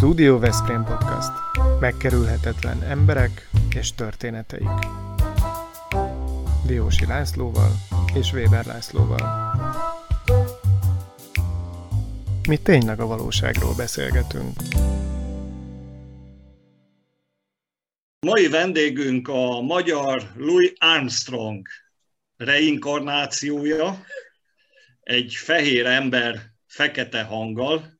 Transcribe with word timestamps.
Studio 0.00 0.38
Veszprém 0.38 0.84
Podcast. 0.84 1.30
Megkerülhetetlen 1.80 2.82
emberek 2.82 3.48
és 3.74 3.94
történeteik. 3.94 4.68
Diósi 6.66 7.06
Lászlóval 7.06 7.70
és 8.14 8.32
Weber 8.32 8.66
Lászlóval. 8.66 9.54
Mi 12.48 12.56
tényleg 12.56 13.00
a 13.00 13.06
valóságról 13.06 13.74
beszélgetünk. 13.74 14.52
Mai 18.26 18.48
vendégünk 18.48 19.28
a 19.28 19.60
magyar 19.60 20.22
Louis 20.36 20.72
Armstrong 20.78 21.66
reinkarnációja, 22.36 24.04
egy 25.00 25.34
fehér 25.34 25.86
ember 25.86 26.40
fekete 26.66 27.22
hanggal, 27.22 27.99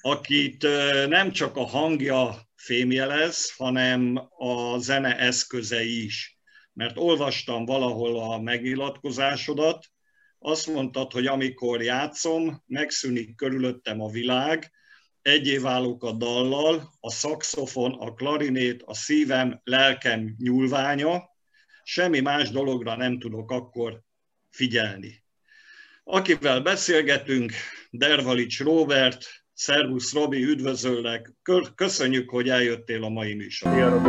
akit 0.00 0.62
nem 1.08 1.32
csak 1.32 1.56
a 1.56 1.64
hangja 1.64 2.48
fémjelez, 2.54 3.54
hanem 3.56 4.28
a 4.38 4.78
zene 4.78 5.18
eszközei 5.18 6.04
is. 6.04 6.38
Mert 6.72 6.98
olvastam 6.98 7.64
valahol 7.64 8.18
a 8.32 8.40
megnyilatkozásodat, 8.40 9.86
azt 10.38 10.66
mondtad, 10.66 11.12
hogy 11.12 11.26
amikor 11.26 11.82
játszom, 11.82 12.62
megszűnik 12.66 13.34
körülöttem 13.34 14.00
a 14.00 14.10
világ, 14.10 14.70
egyé 15.22 15.56
válok 15.56 16.04
a 16.04 16.12
dallal, 16.12 16.92
a 17.00 17.10
szakszofon, 17.10 17.92
a 17.92 18.14
klarinét, 18.14 18.82
a 18.82 18.94
szívem, 18.94 19.60
lelkem 19.64 20.34
nyúlványa, 20.38 21.30
semmi 21.82 22.20
más 22.20 22.50
dologra 22.50 22.96
nem 22.96 23.18
tudok 23.18 23.50
akkor 23.50 24.00
figyelni. 24.50 25.24
Akivel 26.04 26.60
beszélgetünk, 26.60 27.52
Dervalics 27.90 28.60
Robert, 28.60 29.39
Szervusz 29.60 30.12
Robi, 30.12 30.42
üdvözöllek, 30.42 31.32
köszönjük, 31.74 32.30
hogy 32.30 32.48
eljöttél 32.48 33.04
a 33.04 33.08
mai 33.08 33.34
műsorra. 33.34 34.02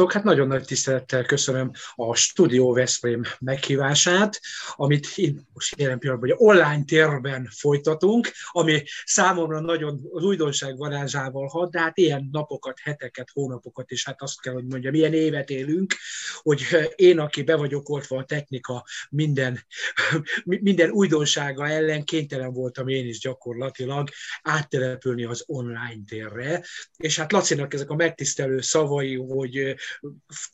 Szervusztok, 0.00 0.22
hát 0.24 0.34
nagyon 0.36 0.48
nagy 0.48 0.64
tisztelettel 0.64 1.24
köszönöm 1.24 1.70
a 1.94 2.14
Studio 2.14 2.72
Veszprém 2.72 3.22
meghívását, 3.38 4.40
amit 4.74 5.06
én 5.16 5.46
most 5.52 5.80
jelen 5.80 5.98
pillanatban 5.98 6.30
hogy 6.30 6.46
online 6.46 6.84
térben 6.84 7.48
folytatunk, 7.50 8.30
ami 8.50 8.82
számomra 9.04 9.60
nagyon 9.60 10.00
az 10.12 10.24
újdonság 10.24 10.76
varázsával 10.76 11.46
hat, 11.46 11.70
de 11.70 11.80
hát 11.80 11.98
ilyen 11.98 12.28
napokat, 12.32 12.78
heteket, 12.82 13.28
hónapokat, 13.32 13.90
és 13.90 14.04
hát 14.04 14.22
azt 14.22 14.40
kell, 14.40 14.52
hogy 14.52 14.66
mondjam, 14.66 14.94
ilyen 14.94 15.12
évet 15.12 15.50
élünk, 15.50 15.94
hogy 16.38 16.66
én, 16.94 17.18
aki 17.18 17.42
be 17.42 17.56
vagyok 17.56 17.88
oltva 17.88 18.16
a 18.16 18.24
technika 18.24 18.84
minden, 19.10 19.66
minden 20.44 20.90
újdonsága 20.90 21.68
ellen, 21.68 22.04
kénytelen 22.04 22.52
voltam 22.52 22.88
én 22.88 23.06
is 23.06 23.18
gyakorlatilag 23.18 24.08
áttelepülni 24.42 25.24
az 25.24 25.44
online 25.46 26.02
térre, 26.08 26.64
és 26.96 27.18
hát 27.18 27.32
Lacinak 27.32 27.74
ezek 27.74 27.90
a 27.90 27.94
megtisztelő 27.94 28.60
szavai, 28.60 29.16
hogy 29.16 29.74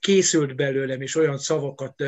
készült 0.01 0.57
belőlem, 0.57 1.01
és 1.01 1.17
olyan 1.17 1.39
szavakat 1.39 2.05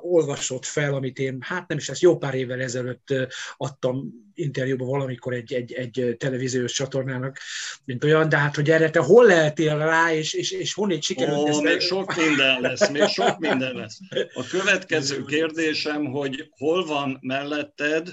olvasott 0.00 0.64
fel, 0.64 0.94
amit 0.94 1.18
én, 1.18 1.38
hát 1.40 1.68
nem 1.68 1.78
is 1.78 1.88
ez 1.88 2.00
jó 2.00 2.18
pár 2.18 2.34
évvel 2.34 2.60
ezelőtt 2.60 3.14
adtam 3.56 4.12
interjúban 4.34 4.88
valamikor 4.88 5.32
egy, 5.32 5.52
egy, 5.52 5.72
egy 5.72 6.16
televíziós 6.18 6.72
csatornának, 6.72 7.38
mint 7.84 8.04
olyan, 8.04 8.28
de 8.28 8.36
hát, 8.36 8.54
hogy 8.54 8.70
erre 8.70 8.90
te 8.90 9.00
hol 9.00 9.24
lehetél 9.24 9.78
rá, 9.78 10.14
és, 10.14 10.32
és, 10.32 10.50
és 10.50 10.74
honnét 10.74 11.02
sikerült 11.02 11.38
Ó, 11.38 11.48
ezt 11.48 11.62
még 11.62 11.80
sok 11.80 12.16
minden 12.16 12.60
lesz, 12.60 12.88
még 12.88 13.06
sok 13.06 13.38
minden 13.38 13.74
lesz. 13.74 13.98
A 14.34 14.46
következő 14.50 15.24
kérdésem, 15.24 16.04
hogy 16.04 16.48
hol 16.50 16.86
van 16.86 17.18
melletted 17.20 18.08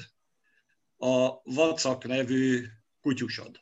a 0.97 1.41
Vacak 1.43 2.07
nevű 2.07 2.65
kutyusod? 3.01 3.59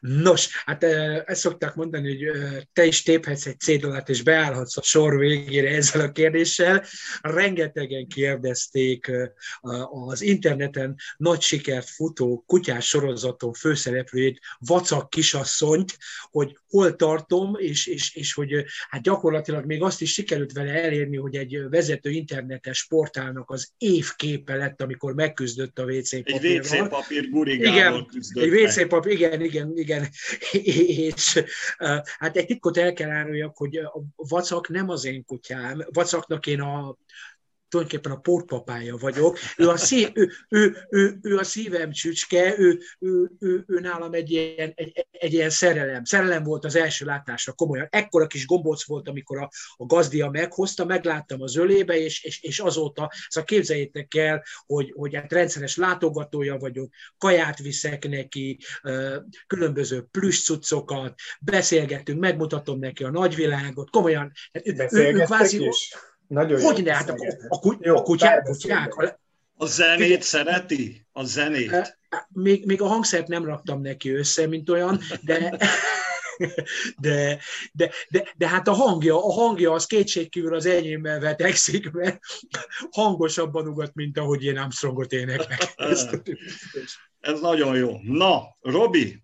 Nos, 0.00 0.62
hát 0.64 0.84
ezt 0.84 1.40
szokták 1.40 1.74
mondani, 1.74 2.24
hogy 2.24 2.40
te 2.72 2.84
is 2.84 3.02
téphetsz 3.02 3.46
egy 3.46 3.60
cédulát, 3.60 4.08
és 4.08 4.22
beállhatsz 4.22 4.76
a 4.76 4.82
sor 4.82 5.18
végére 5.18 5.68
ezzel 5.68 6.00
a 6.00 6.12
kérdéssel. 6.12 6.84
Rengetegen 7.20 8.06
kérdezték 8.06 9.10
az 10.08 10.22
interneten 10.22 10.94
nagy 11.16 11.40
sikert 11.40 11.88
futó 11.88 12.44
kutyás 12.46 12.86
sorozaton 12.86 13.52
főszereplőjét, 13.52 14.40
Vacak 14.58 15.10
kisasszonyt, 15.10 15.98
hogy 16.30 16.58
hol 16.68 16.96
tartom, 16.96 17.56
és, 17.58 17.86
és, 17.86 18.14
és 18.14 18.34
hogy 18.34 18.64
hát 18.88 19.02
gyakorlatilag 19.02 19.64
még 19.64 19.82
azt 19.82 20.00
is 20.00 20.12
sikerült 20.12 20.52
vele 20.52 20.82
elérni, 20.82 21.16
hogy 21.16 21.36
egy 21.36 21.68
vezető 21.68 22.10
internetes 22.10 22.86
portálnak 22.86 23.50
az 23.50 23.72
évképe 23.78 24.54
lett, 24.54 24.82
amikor 24.82 25.14
megküzdött 25.14 25.78
a 25.78 25.84
WC 25.84 26.10
papírral. 26.10 26.40
Egy 26.40 26.58
WC 26.58 26.88
papír 26.88 27.30
gurigával 27.30 28.08
igen, 28.34 28.44
Egy 28.44 28.62
WC 28.62 28.88
papír, 28.88 29.12
igen, 29.12 29.40
igen, 29.40 29.57
igen, 29.58 29.76
igen, 29.76 30.08
és 31.08 31.42
hát 32.18 32.36
egy 32.36 32.46
titkot 32.46 32.76
el 32.76 32.92
kell 32.92 33.10
áruljak, 33.10 33.56
hogy 33.56 33.76
a 33.76 34.02
vacak 34.16 34.68
nem 34.68 34.88
az 34.88 35.04
én 35.04 35.24
kutyám, 35.24 35.84
vacaknak 35.92 36.46
én 36.46 36.60
a 36.60 36.96
tulajdonképpen 37.68 38.12
a 38.12 38.20
portpapája 38.20 38.96
vagyok. 38.96 39.38
Ő 39.56 39.68
a, 39.68 39.76
szív, 39.76 40.10
ő, 40.14 40.30
ő, 40.48 40.86
ő, 40.90 41.18
ő 41.22 41.36
a 41.36 41.44
szívem 41.44 41.90
csücske, 41.90 42.58
ő, 42.58 42.80
ő, 42.98 43.30
ő, 43.38 43.64
ő 43.66 43.80
nálam 43.80 44.12
egy 44.12 44.30
ilyen, 44.30 44.72
egy, 44.74 45.06
egy 45.10 45.32
ilyen 45.32 45.50
szerelem. 45.50 46.04
Szerelem 46.04 46.42
volt 46.42 46.64
az 46.64 46.76
első 46.76 47.04
látásra, 47.04 47.52
komolyan. 47.52 47.86
Ekkora 47.90 48.26
kis 48.26 48.46
gombóc 48.46 48.86
volt, 48.86 49.08
amikor 49.08 49.38
a, 49.38 49.50
a 49.76 49.86
gazdia 49.86 50.30
meghozta, 50.30 50.84
megláttam 50.84 51.42
az 51.42 51.56
ölébe, 51.56 51.98
és, 51.98 52.24
és, 52.24 52.42
és 52.42 52.58
azóta, 52.58 53.12
szóval 53.28 53.48
képzeljétek 53.48 54.14
el, 54.14 54.44
hogy, 54.66 54.92
hogy 54.96 55.14
hát 55.14 55.32
rendszeres 55.32 55.76
látogatója 55.76 56.56
vagyok, 56.56 56.92
kaját 57.18 57.58
viszek 57.58 58.08
neki, 58.08 58.58
különböző 59.46 60.06
plüss 60.10 60.44
cuccokat, 60.44 61.14
beszélgetünk, 61.40 62.20
megmutatom 62.20 62.78
neki 62.78 63.04
a 63.04 63.10
nagyvilágot, 63.10 63.90
komolyan. 63.90 64.32
Hát 64.52 64.66
ő, 64.66 64.86
ő, 64.90 65.12
ő 65.12 65.22
kvázi, 65.22 65.66
is? 65.66 65.94
Nagyon 66.28 66.60
hogy 66.60 66.84
ne? 66.84 66.94
Hát 66.94 67.08
a, 67.08 67.14
a, 67.48 67.76
jó, 67.80 67.96
a 67.96 68.02
kutyák, 68.02 68.42
kutyák. 68.42 68.94
A, 68.94 69.20
a 69.56 69.66
zenét 69.66 70.22
szereti? 70.22 71.06
A 71.12 71.24
zenét? 71.24 71.98
Még, 72.28 72.66
még 72.66 72.82
a 72.82 72.86
hangszert 72.86 73.28
nem 73.28 73.44
raktam 73.44 73.80
neki 73.80 74.10
össze, 74.10 74.46
mint 74.46 74.70
olyan, 74.70 75.00
de, 75.22 75.58
de, 77.00 77.38
de, 77.72 77.90
de, 78.08 78.32
de 78.36 78.48
hát 78.48 78.68
a 78.68 78.72
hangja, 78.72 79.24
a 79.24 79.32
hangja 79.32 79.72
az 79.72 79.86
kétségkívül 79.86 80.54
az 80.54 80.66
enyémmel 80.66 81.20
vetekszik, 81.20 81.90
mert 81.90 82.20
hangosabban 82.90 83.68
ugat, 83.68 83.94
mint 83.94 84.18
ahogy 84.18 84.44
én 84.44 84.58
Armstrongot 84.58 85.12
éneklek. 85.12 85.74
Ez 87.20 87.40
nagyon 87.40 87.76
jó. 87.76 87.96
Na, 88.02 88.56
Robi, 88.60 89.22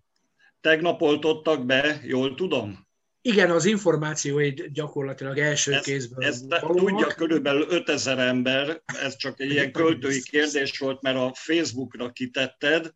tegnap 0.61 1.01
oltottak 1.01 1.65
be, 1.65 2.01
jól 2.03 2.35
tudom? 2.35 2.84
Igen, 3.27 3.51
az 3.51 3.65
információid 3.65 4.65
gyakorlatilag 4.65 5.37
első 5.37 5.73
ez, 5.73 5.83
kézből 5.83 6.25
Ezt 6.25 6.45
tudja 6.59 7.07
körülbelül 7.07 7.65
5000 7.69 8.19
ember, 8.19 8.81
ez 8.85 9.15
csak 9.15 9.39
egy 9.39 9.51
ilyen 9.51 9.71
költői 9.71 10.21
kérdés 10.21 10.79
volt, 10.79 11.01
mert 11.01 11.17
a 11.17 11.31
Facebookra 11.33 12.11
kitetted, 12.11 12.93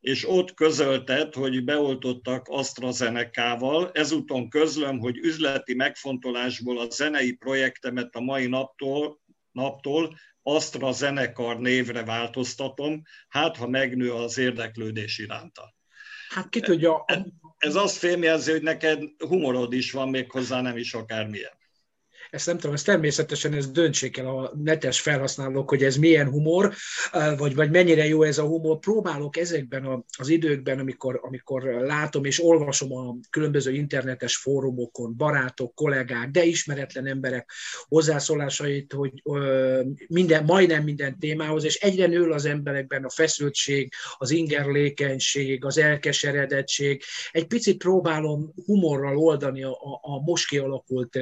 és 0.00 0.28
ott 0.28 0.54
közölted, 0.54 1.34
hogy 1.34 1.64
beoltottak 1.64 2.48
AstraZeneca-val. 2.48 3.90
Ezúton 3.92 4.48
közlöm, 4.48 4.98
hogy 4.98 5.16
üzleti 5.16 5.74
megfontolásból 5.74 6.80
a 6.80 6.90
zenei 6.90 7.32
projektemet 7.32 8.14
a 8.14 8.20
mai 8.20 8.46
naptól, 8.46 9.20
naptól 9.52 10.18
AstraZeneca 10.42 11.58
névre 11.58 12.04
változtatom, 12.04 13.02
hát 13.28 13.56
ha 13.56 13.68
megnő 13.68 14.12
az 14.12 14.38
érdeklődés 14.38 15.18
iránta. 15.18 15.74
Hát 16.34 16.48
ki 16.48 16.60
tudja... 16.60 17.04
Ez 17.58 17.74
azt 17.74 17.96
fémjelzi, 17.96 18.50
hogy 18.50 18.62
neked 18.62 19.02
humorod 19.18 19.72
is 19.72 19.92
van, 19.92 20.08
még 20.08 20.30
hozzá 20.30 20.60
nem 20.60 20.76
is 20.76 20.94
akármilyen 20.94 21.52
ezt 22.32 22.46
nem 22.46 22.58
tudom, 22.58 22.74
ez 22.74 22.82
természetesen 22.82 23.52
ez 23.52 23.70
döntsék 23.70 24.16
el 24.16 24.26
a 24.26 24.52
netes 24.62 25.00
felhasználók, 25.00 25.68
hogy 25.68 25.84
ez 25.84 25.96
milyen 25.96 26.28
humor, 26.28 26.74
vagy, 27.36 27.54
vagy 27.54 27.70
mennyire 27.70 28.06
jó 28.06 28.22
ez 28.22 28.38
a 28.38 28.46
humor. 28.46 28.78
Próbálok 28.78 29.36
ezekben 29.36 30.04
az 30.18 30.28
időkben, 30.28 30.78
amikor, 30.78 31.20
amikor 31.22 31.62
látom 31.62 32.24
és 32.24 32.44
olvasom 32.44 32.92
a 32.92 33.16
különböző 33.30 33.72
internetes 33.72 34.36
fórumokon, 34.36 35.16
barátok, 35.16 35.74
kollégák, 35.74 36.30
de 36.30 36.44
ismeretlen 36.44 37.06
emberek 37.06 37.50
hozzászólásait, 37.88 38.92
hogy 38.92 39.22
minden, 40.08 40.44
majdnem 40.44 40.82
minden 40.82 41.18
témához, 41.18 41.64
és 41.64 41.76
egyre 41.76 42.06
nő 42.06 42.30
az 42.30 42.44
emberekben 42.44 43.04
a 43.04 43.10
feszültség, 43.10 43.92
az 44.18 44.30
ingerlékenység, 44.30 45.64
az 45.64 45.78
elkeseredettség. 45.78 47.02
Egy 47.30 47.46
picit 47.46 47.76
próbálom 47.76 48.52
humorral 48.66 49.16
oldani 49.16 49.62
a, 49.62 49.70
a, 49.70 50.00
a 50.00 50.20
most 50.20 50.48
kialakult 50.48 51.18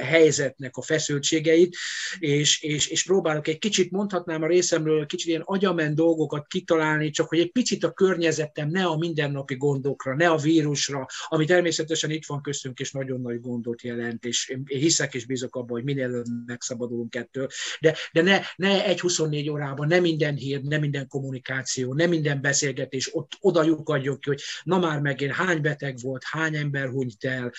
hely 0.00 0.24
helyzetnek 0.26 0.76
a 0.76 0.82
feszültségeit, 0.82 1.76
és, 2.18 2.62
és, 2.62 2.86
és 2.86 3.04
próbálok 3.04 3.48
egy 3.48 3.58
kicsit, 3.58 3.90
mondhatnám 3.90 4.42
a 4.42 4.46
részemről, 4.46 5.06
kicsit 5.06 5.28
ilyen 5.28 5.42
agyament 5.44 5.94
dolgokat 5.94 6.46
kitalálni, 6.46 7.10
csak 7.10 7.28
hogy 7.28 7.38
egy 7.38 7.52
picit 7.52 7.84
a 7.84 7.92
környezetem 7.92 8.68
ne 8.68 8.84
a 8.84 8.96
mindennapi 8.96 9.56
gondokra, 9.56 10.14
ne 10.14 10.28
a 10.28 10.36
vírusra, 10.36 11.06
ami 11.28 11.44
természetesen 11.44 12.10
itt 12.10 12.26
van 12.26 12.42
köztünk, 12.42 12.78
és 12.78 12.92
nagyon 12.92 13.20
nagy 13.20 13.40
gondot 13.40 13.82
jelent, 13.82 14.24
és 14.24 14.48
én 14.48 14.62
hiszek 14.66 15.14
és 15.14 15.26
bízok 15.26 15.56
abban, 15.56 15.70
hogy 15.70 15.84
minél 15.84 16.04
előbb 16.04 16.24
megszabadulunk 16.46 17.14
ettől, 17.14 17.46
de, 17.80 17.96
de 18.12 18.22
ne, 18.22 18.40
ne 18.56 18.84
egy 18.84 19.00
24 19.00 19.50
órában, 19.50 19.86
ne 19.86 20.00
minden 20.00 20.34
hír, 20.34 20.62
ne 20.62 20.78
minden 20.78 21.08
kommunikáció, 21.08 21.94
ne 21.94 22.06
minden 22.06 22.40
beszélgetés, 22.40 23.14
ott 23.14 23.32
oda 23.40 23.62
lyukadjuk 23.62 24.20
ki, 24.20 24.28
hogy 24.28 24.42
na 24.62 24.78
már 24.78 25.00
megint 25.00 25.32
hány 25.32 25.60
beteg 25.60 25.98
volt, 26.00 26.24
hány 26.24 26.56
ember 26.56 26.88
hunyt 26.88 27.24
el, 27.24 27.52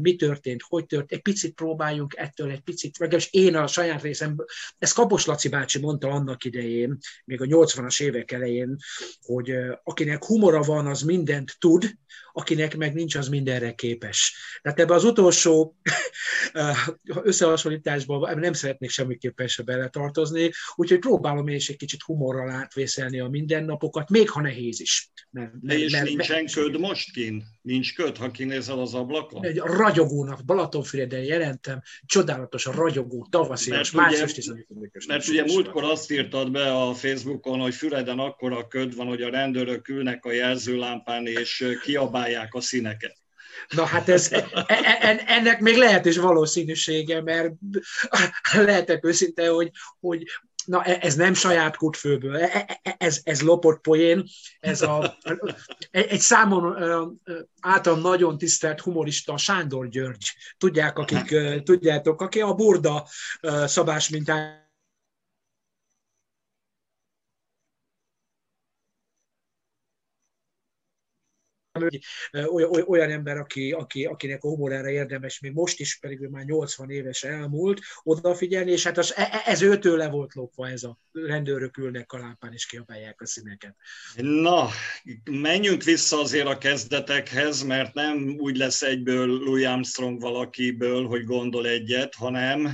mi 0.00 0.16
történt, 0.16 0.62
hogy 0.68 0.86
történt, 0.86 1.12
egy 1.12 1.22
picit 1.22 1.54
próbáljuk 1.54 2.03
tanuljunk 2.04 2.14
ettől 2.16 2.50
egy 2.50 2.60
picit, 2.60 2.98
legalábbis 2.98 3.32
én 3.32 3.56
a 3.56 3.66
saját 3.66 4.02
részem, 4.02 4.36
ezt 4.78 4.94
Kapos 4.94 5.26
Laci 5.26 5.48
bácsi 5.48 5.78
mondta 5.78 6.08
annak 6.08 6.44
idején, 6.44 6.98
még 7.24 7.40
a 7.40 7.44
80-as 7.44 8.02
évek 8.02 8.32
elején, 8.32 8.76
hogy 9.22 9.54
akinek 9.82 10.24
humora 10.24 10.62
van, 10.62 10.86
az 10.86 11.02
mindent 11.02 11.56
tud, 11.58 11.96
akinek 12.36 12.76
meg 12.76 12.94
nincs, 12.94 13.14
az 13.14 13.28
mindenre 13.28 13.72
képes. 13.72 14.36
Tehát 14.62 14.80
ebbe 14.80 14.94
az 14.94 15.04
utolsó 15.04 15.76
összehasonlításban 17.22 18.38
nem 18.38 18.52
szeretnék 18.52 18.90
semmiképpen 18.90 19.48
se 19.48 19.62
beletartozni, 19.62 20.50
úgyhogy 20.74 20.98
próbálom 20.98 21.48
én 21.48 21.54
is 21.54 21.68
egy 21.68 21.76
kicsit 21.76 22.02
humorral 22.02 22.50
átvészelni 22.50 23.20
a 23.20 23.28
mindennapokat, 23.28 24.10
még 24.10 24.30
ha 24.30 24.40
nehéz 24.40 24.80
is. 24.80 25.10
Mert, 25.30 25.52
mert, 25.62 25.78
és 25.78 25.92
mert, 25.92 26.04
nincsen 26.04 26.36
mert, 26.36 26.52
köd 26.52 26.80
most 26.80 27.12
kint? 27.12 27.42
Nincs 27.62 27.94
köd, 27.94 28.16
ha 28.16 28.30
kinézel 28.30 28.78
az 28.78 28.94
ablakon? 28.94 29.44
Egy 29.44 29.58
ragyogónak, 29.58 30.44
Balatonfüreden 30.44 31.22
jelentem, 31.22 31.82
csodálatos 32.06 32.66
a 32.66 32.72
ragyogó, 32.72 33.26
tavaszi, 33.30 33.72
és 33.80 33.90
március 33.90 34.32
15 34.32 34.66
Mert 35.06 35.28
ugye 35.28 35.44
múltkor 35.44 35.84
azt 35.84 36.10
írtad 36.10 36.50
be 36.50 36.72
a 36.72 36.94
Facebookon, 36.94 37.60
hogy 37.60 37.74
Füreden 37.74 38.18
akkora 38.18 38.68
köd 38.68 38.96
van, 38.96 39.06
hogy 39.06 39.22
a 39.22 39.30
rendőrök 39.30 39.88
ülnek 39.88 40.24
a 40.24 40.32
jelzőlámpán, 40.32 41.26
és 41.26 41.78
kiabálják 42.24 42.54
a 42.54 42.60
színeket. 42.60 43.16
Na 43.68 43.84
hát 43.84 44.08
ez, 44.08 44.32
e, 44.32 44.46
e, 44.52 44.98
e, 45.00 45.22
ennek 45.26 45.60
még 45.60 45.76
lehet 45.76 46.04
is 46.04 46.16
valószínűsége, 46.16 47.22
mert 47.22 47.52
lehetek 48.52 49.04
őszinte, 49.04 49.48
hogy, 49.48 49.70
hogy 50.00 50.24
na 50.64 50.82
ez 50.84 51.14
nem 51.14 51.34
saját 51.34 51.76
kutfőből, 51.76 52.36
ez, 52.82 53.20
ez 53.22 53.42
lopott 53.42 53.80
poén, 53.80 54.24
ez 54.60 54.82
a, 54.82 55.18
egy 55.90 56.20
számon 56.20 56.76
által 57.60 58.00
nagyon 58.00 58.38
tisztelt 58.38 58.80
humorista 58.80 59.36
Sándor 59.36 59.88
György, 59.88 60.26
tudják, 60.58 60.98
akik, 60.98 61.36
tudjátok, 61.62 62.20
aki 62.20 62.40
a 62.40 62.54
burda 62.54 63.06
szabás 63.66 64.08
mintán 64.08 64.63
olyan, 72.52 72.84
olyan 72.86 73.10
ember, 73.10 73.36
aki, 73.36 73.72
aki, 73.72 74.04
akinek 74.04 74.44
a 74.44 74.48
humorára 74.48 74.90
érdemes, 74.90 75.40
még 75.40 75.52
most 75.52 75.80
is, 75.80 75.98
pedig 75.98 76.20
ő 76.20 76.28
már 76.28 76.44
80 76.44 76.90
éves 76.90 77.22
elmúlt, 77.22 77.80
odafigyelni, 78.02 78.70
és 78.70 78.84
hát 78.84 78.98
az, 78.98 79.14
e, 79.16 79.22
e, 79.22 79.42
ez 79.44 79.62
őtől 79.62 79.96
le 79.96 80.08
volt 80.08 80.34
lopva 80.34 80.68
ez 80.68 80.82
a 80.82 80.98
rendőrök 81.12 81.76
ülnek 81.76 82.12
a 82.12 82.18
lámpán, 82.18 82.52
és 82.52 82.66
kiabálják 82.66 83.20
a 83.20 83.26
színeket. 83.26 83.76
Na, 84.14 84.68
menjünk 85.30 85.82
vissza 85.82 86.18
azért 86.20 86.46
a 86.46 86.58
kezdetekhez, 86.58 87.62
mert 87.62 87.94
nem 87.94 88.36
úgy 88.38 88.56
lesz 88.56 88.82
egyből 88.82 89.26
Louis 89.26 89.66
Armstrong 89.66 90.20
valakiből, 90.20 91.06
hogy 91.06 91.24
gondol 91.24 91.66
egyet, 91.66 92.14
hanem 92.14 92.68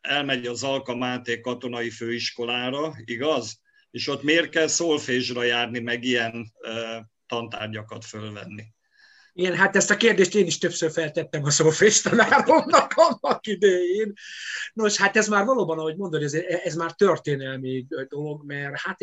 elmegy 0.00 0.46
az 0.46 0.62
Alka 0.62 0.96
Máté 0.96 1.40
katonai 1.40 1.90
főiskolára, 1.90 2.94
igaz? 3.04 3.60
És 3.90 4.08
ott 4.08 4.22
miért 4.22 4.48
kell 4.48 4.66
szolfésra 4.66 5.42
járni, 5.42 5.78
meg 5.78 6.04
ilyen 6.04 6.52
tantárgyakat 7.26 8.04
fölvenni. 8.04 8.74
Igen, 9.38 9.56
hát 9.56 9.76
ezt 9.76 9.90
a 9.90 9.96
kérdést 9.96 10.34
én 10.34 10.46
is 10.46 10.58
többször 10.58 10.90
feltettem 10.90 11.44
a 11.44 11.50
szófés 11.50 12.00
tanáromnak 12.00 12.92
annak 13.08 13.46
idején. 13.46 14.12
Nos, 14.72 14.96
hát 14.96 15.16
ez 15.16 15.28
már 15.28 15.44
valóban, 15.44 15.78
ahogy 15.78 15.96
mondod, 15.96 16.22
ez, 16.22 16.34
ez 16.34 16.74
már 16.74 16.92
történelmi 16.92 17.86
dolog, 18.08 18.44
mert 18.46 18.80
hát 18.80 19.00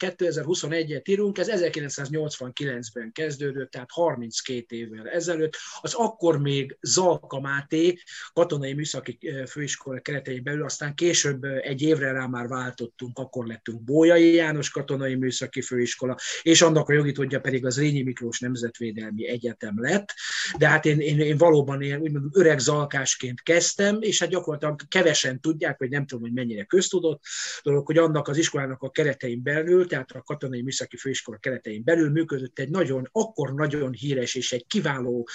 2021-et 0.00 1.08
írunk, 1.08 1.38
ez 1.38 1.48
1989-ben 1.50 3.12
kezdődött, 3.12 3.70
tehát 3.70 3.90
32 3.90 4.76
évvel 4.76 5.08
ezelőtt. 5.08 5.56
Az 5.80 5.94
akkor 5.94 6.38
még 6.38 6.76
Zalka 6.80 7.40
Máté 7.40 7.98
katonai 8.32 8.72
műszaki 8.72 9.18
főiskola 9.48 10.00
keretein 10.00 10.42
belül, 10.42 10.64
aztán 10.64 10.94
később 10.94 11.44
egy 11.44 11.82
évre 11.82 12.12
rá 12.12 12.26
már 12.26 12.48
váltottunk, 12.48 13.18
akkor 13.18 13.46
lettünk 13.46 13.82
Bójai 13.82 14.34
János 14.34 14.70
katonai 14.70 15.14
műszaki 15.14 15.60
főiskola, 15.62 16.16
és 16.42 16.62
annak 16.62 16.88
a 16.88 16.92
jogi 16.92 17.12
tudja 17.12 17.40
pedig 17.40 17.66
az 17.66 17.78
Rényi 17.78 18.02
Miklós 18.02 18.38
Nemzetvédelmi 18.38 19.28
Egyetem 19.28 19.80
lett, 19.80 20.14
de 20.58 20.68
hát 20.68 20.84
én, 20.84 21.00
én, 21.00 21.20
én 21.20 21.36
valóban 21.36 21.82
én 21.82 22.00
úgymond 22.00 22.36
öreg 22.36 22.58
zalkásként 22.58 23.42
kezdtem, 23.42 23.98
és 24.00 24.18
hát 24.18 24.28
gyakorlatilag 24.28 24.80
kevesen 24.88 25.40
tudják, 25.40 25.78
vagy 25.78 25.88
nem 25.88 26.06
tudom, 26.06 26.22
hogy 26.22 26.32
mennyire 26.32 26.64
köztudott 26.64 27.22
dolog, 27.62 27.86
hogy 27.86 27.98
annak 27.98 28.28
az 28.28 28.36
iskolának 28.36 28.82
a 28.82 28.90
keretein 28.90 29.42
belül 29.42 29.86
tehát 29.90 30.10
a 30.10 30.22
Katonai 30.22 30.62
Műszaki 30.62 30.96
Főiskola 30.96 31.38
keretein 31.38 31.84
belül 31.84 32.10
működött 32.10 32.58
egy 32.58 32.70
nagyon, 32.70 33.08
akkor 33.12 33.54
nagyon 33.54 33.92
híres 33.92 34.34
és 34.34 34.52
egy 34.52 34.66
kiváló 34.66 35.28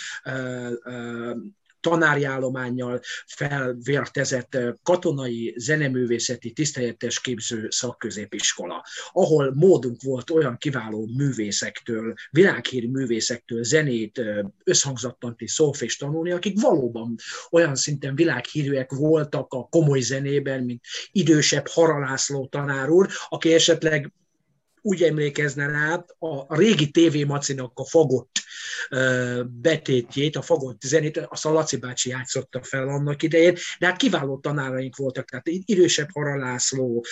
tanári 1.89 2.24
állományjal 2.24 3.01
felvértezett 3.25 4.57
katonai 4.83 5.53
zeneművészeti 5.57 6.51
tisztelyettes 6.51 7.21
képző 7.21 7.67
szakközépiskola, 7.69 8.85
ahol 9.12 9.53
módunk 9.55 10.01
volt 10.01 10.29
olyan 10.29 10.57
kiváló 10.57 11.09
művészektől, 11.17 12.13
világhírű 12.29 12.89
művészektől 12.89 13.63
zenét, 13.63 14.21
összhangzattant 14.63 15.41
és 15.41 15.51
szófést 15.51 16.00
tanulni, 16.00 16.31
akik 16.31 16.62
valóban 16.62 17.15
olyan 17.50 17.75
szinten 17.75 18.15
világhírűek 18.15 18.91
voltak 18.91 19.53
a 19.53 19.63
komoly 19.63 20.00
zenében, 20.00 20.63
mint 20.63 20.83
idősebb 21.12 21.67
Haralászló 21.67 22.47
tanár 22.47 22.89
úr, 22.89 23.07
aki 23.29 23.53
esetleg 23.53 24.13
úgy 24.85 25.03
emlékezne 25.03 25.67
rá, 25.67 26.05
a 26.19 26.55
régi 26.55 26.91
TV 26.91 27.27
Macinak 27.27 27.71
a 27.75 27.85
fagott 27.85 28.43
betétjét, 29.61 30.35
a 30.35 30.41
fagott 30.41 30.81
zenét, 30.81 31.17
a 31.17 31.49
Laci 31.49 31.77
bácsi 31.77 32.09
játszotta 32.09 32.63
fel 32.63 32.87
annak 32.87 33.23
idején, 33.23 33.55
de 33.79 33.85
hát 33.85 33.97
kiváló 33.97 34.37
tanáraink 34.37 34.95
voltak, 34.95 35.29
tehát 35.29 35.47
idősebb 35.47 36.07
Haralászló, 36.13 37.05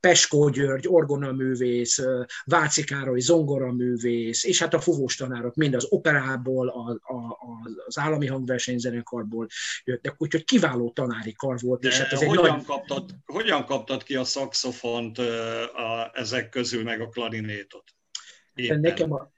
Peskó 0.00 0.48
György, 0.48 0.88
orgonaművész, 0.88 2.02
Váci 2.44 2.84
Károly, 2.84 3.20
zongoraművész, 3.20 4.44
és 4.44 4.58
hát 4.58 4.74
a 4.74 4.80
fuvós 4.80 5.16
tanárok 5.16 5.54
mind 5.54 5.74
az 5.74 5.86
operából, 5.88 6.68
a, 6.68 6.90
a, 6.90 7.38
az 7.86 7.98
állami 7.98 8.26
hangversenyzenekarból 8.26 9.46
jöttek, 9.84 10.14
úgyhogy 10.18 10.44
kiváló 10.44 10.90
tanári 10.90 11.32
kar 11.32 11.58
volt. 11.60 11.80
De 11.80 11.88
és 11.88 11.98
hát 11.98 12.12
ez 12.12 12.22
hogyan, 12.22 12.44
egy 12.46 12.50
nagy... 12.50 12.64
kaptad, 12.64 13.10
hogyan 13.26 13.64
kaptad 13.64 14.02
ki 14.02 14.14
a 14.14 14.24
szakszofont 14.24 15.18
a, 15.18 16.10
ezek 16.14 16.55
közül, 16.56 16.82
meg 16.82 17.00
a 17.00 17.08
klarinétot? 17.08 17.84
Éppen. 18.54 18.80
Nekem 18.80 19.12
a, 19.12 19.34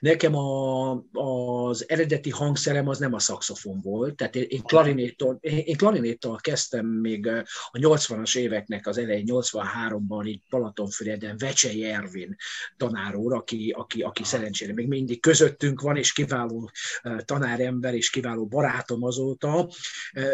Nekem 0.00 0.36
a, 0.36 0.90
az 1.12 1.88
eredeti 1.88 2.30
hangszerem 2.30 2.88
az 2.88 2.98
nem 2.98 3.14
a 3.14 3.18
szaxofon 3.18 3.80
volt, 3.82 4.16
tehát 4.16 4.36
én, 4.36 4.46
én, 4.48 4.62
klarinéttal, 4.62 5.38
én 5.40 5.76
klarinéttal 5.76 6.36
kezdtem 6.36 6.86
még 6.86 7.26
a 7.70 7.78
80-as 7.78 8.36
éveknek 8.36 8.86
az 8.86 8.98
elején, 8.98 9.24
83-ban 9.28 10.22
itt 10.24 10.42
Balatonfüreden 10.50 11.36
Vecsei 11.38 11.84
Ervin 11.84 12.36
tanár 12.76 13.14
úr, 13.14 13.34
aki, 13.34 13.74
aki, 13.76 14.02
aki 14.02 14.24
szerencsére 14.24 14.72
még 14.72 14.88
mindig 14.88 15.20
közöttünk 15.20 15.80
van, 15.80 15.96
és 15.96 16.12
kiváló 16.12 16.70
tanárember, 17.24 17.94
és 17.94 18.10
kiváló 18.10 18.46
barátom 18.46 19.04
azóta. 19.04 19.68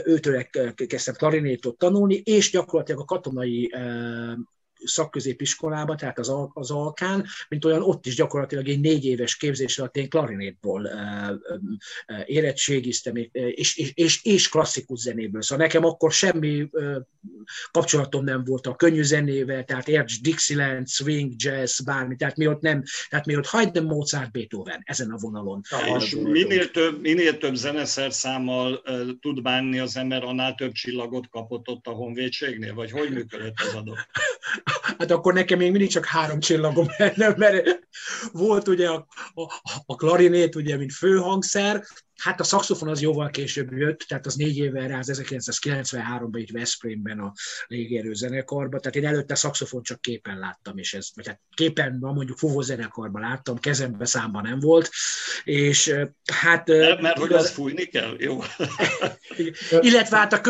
Őtől 0.04 0.46
kezdtem 0.86 1.14
klarinétot 1.14 1.78
tanulni, 1.78 2.14
és 2.14 2.50
gyakorlatilag 2.50 3.00
a 3.00 3.04
katonai 3.04 3.72
szakközépiskolába, 4.84 5.94
tehát 5.94 6.18
az, 6.18 6.32
az 6.52 6.70
Alkán, 6.70 7.26
mint 7.48 7.64
olyan 7.64 7.82
ott 7.82 8.06
is 8.06 8.14
gyakorlatilag 8.14 8.68
egy 8.68 8.80
négy 8.80 9.04
éves 9.04 9.36
képzés 9.36 9.78
alatt 9.78 9.96
én 9.96 10.08
klarinétból 10.08 10.90
érettségiztem, 12.26 13.16
és, 13.32 13.76
és, 13.76 13.92
és, 13.94 14.24
és 14.24 14.48
klasszikus 14.48 15.00
zenéből. 15.00 15.42
Szóval 15.42 15.64
nekem 15.66 15.84
akkor 15.84 16.12
semmi 16.12 16.68
kapcsolatom 17.70 18.24
nem 18.24 18.44
volt 18.44 18.66
a 18.66 18.76
könnyű 18.76 19.02
zenével, 19.02 19.64
tehát 19.64 19.88
érts 19.88 20.20
Dixieland, 20.20 20.88
swing, 20.88 21.32
jazz, 21.36 21.80
bármi, 21.80 22.16
tehát 22.16 22.36
mi 22.36 22.46
ott 22.46 22.60
nem, 22.60 22.82
tehát 23.08 23.26
mi 23.26 23.36
ott 23.36 23.46
Haydn, 23.46 23.84
Mozart, 23.84 24.32
Beethoven, 24.32 24.82
ezen 24.84 25.10
a 25.10 25.16
vonalon. 25.16 25.60
És 25.98 26.14
minél 26.14 26.70
több, 26.70 27.00
minél 27.00 27.38
több 27.38 27.54
zeneszerszámmal 27.54 28.82
uh, 28.84 29.08
tud 29.20 29.42
bánni 29.42 29.78
az 29.78 29.96
ember, 29.96 30.22
annál 30.22 30.54
több 30.54 30.72
csillagot 30.72 31.28
kapott 31.28 31.68
ott 31.68 31.86
a 31.86 31.90
honvédségnél, 31.90 32.74
vagy 32.74 32.90
hogy 32.90 33.10
működött 33.10 33.60
az 33.60 33.74
adó? 33.74 33.96
Hát 34.98 35.10
akkor 35.10 35.32
nekem 35.32 35.58
még 35.58 35.70
mindig 35.70 35.90
csak 35.90 36.04
három 36.04 36.40
csillagom 36.40 36.86
lenne, 36.96 37.34
mert 37.36 37.78
volt 38.32 38.68
ugye 38.68 38.88
a, 38.88 39.06
a, 39.34 39.42
a 39.86 39.96
klarinét, 39.96 40.54
ugye, 40.54 40.76
mint 40.76 40.92
főhangszer, 40.92 41.84
Hát 42.22 42.40
a 42.40 42.44
szaxofon 42.44 42.88
az 42.88 43.00
jóval 43.00 43.30
később 43.30 43.72
jött, 43.72 43.98
tehát 43.98 44.26
az 44.26 44.34
négy 44.34 44.56
évvel 44.56 44.88
rá, 44.88 44.98
az 44.98 45.20
1993-ban 45.24 46.28
itt 46.32 46.50
Veszprémben 46.50 47.18
a 47.18 47.32
légierő 47.66 48.14
zenekarban, 48.14 48.80
tehát 48.80 48.96
én 48.96 49.06
előtte 49.06 49.34
szaxofon 49.34 49.82
csak 49.82 50.00
képen 50.00 50.38
láttam, 50.38 50.78
és 50.78 50.94
ez, 50.94 51.08
vagy 51.14 51.26
hát 51.26 51.40
képen, 51.54 51.96
mondjuk 52.00 52.38
fuvó 52.38 52.60
zenekarban 52.60 53.22
láttam, 53.22 53.58
kezembe 53.58 54.04
számban 54.04 54.42
nem 54.42 54.60
volt, 54.60 54.90
és 55.44 55.94
hát... 56.32 56.66
Nem, 56.66 57.00
mert 57.00 57.18
hogy 57.18 57.32
az 57.32 57.50
fújni 57.50 57.84
kell, 57.84 58.14
jó. 58.18 58.38
illetve, 59.80 60.16
hát 60.16 60.32
a, 60.32 60.40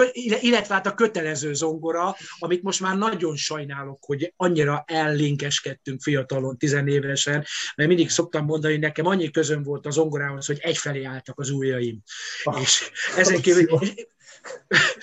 illetve 0.40 0.74
hát 0.74 0.86
a 0.86 0.94
kötelező 0.94 1.54
zongora, 1.54 2.16
amit 2.38 2.62
most 2.62 2.80
már 2.80 2.96
nagyon 2.96 3.36
sajnálok, 3.36 4.04
hogy 4.04 4.32
annyira 4.36 4.84
ellinkeskedtünk 4.86 6.00
fiatalon, 6.02 6.56
tizenévesen, 6.58 7.44
mert 7.74 7.88
mindig 7.88 8.10
szoktam 8.10 8.44
mondani, 8.44 8.72
hogy 8.72 8.82
nekem 8.82 9.06
annyi 9.06 9.30
közön 9.30 9.62
volt 9.62 9.86
a 9.86 9.90
zongorához, 9.90 10.46
hogy 10.46 10.58
egyfelé 10.60 11.04
álltak 11.04 11.38
az 11.38 11.50
ujjaim. 11.58 12.02
Ah, 12.44 12.60
és 12.60 12.90
ezen 13.16 13.40
kívül... 13.40 13.78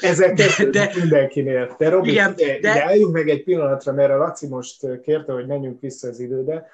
Ezek 0.02 0.34
de, 0.34 0.70
de, 0.72 0.92
mindenkinél. 1.00 1.76
De 1.78 1.90
Robi, 1.90 2.12
igen, 2.12 2.36
de, 2.36 2.60
de 2.60 2.84
álljunk 2.84 3.14
meg 3.14 3.30
egy 3.30 3.44
pillanatra, 3.44 3.94
mert 3.94 4.12
a 4.12 4.18
Laci 4.18 4.48
most 4.48 5.02
kérte, 5.02 5.32
hogy 5.32 5.48
menjünk 5.48 5.82
vissza 5.82 6.08
az 6.08 6.20
időbe, 6.20 6.70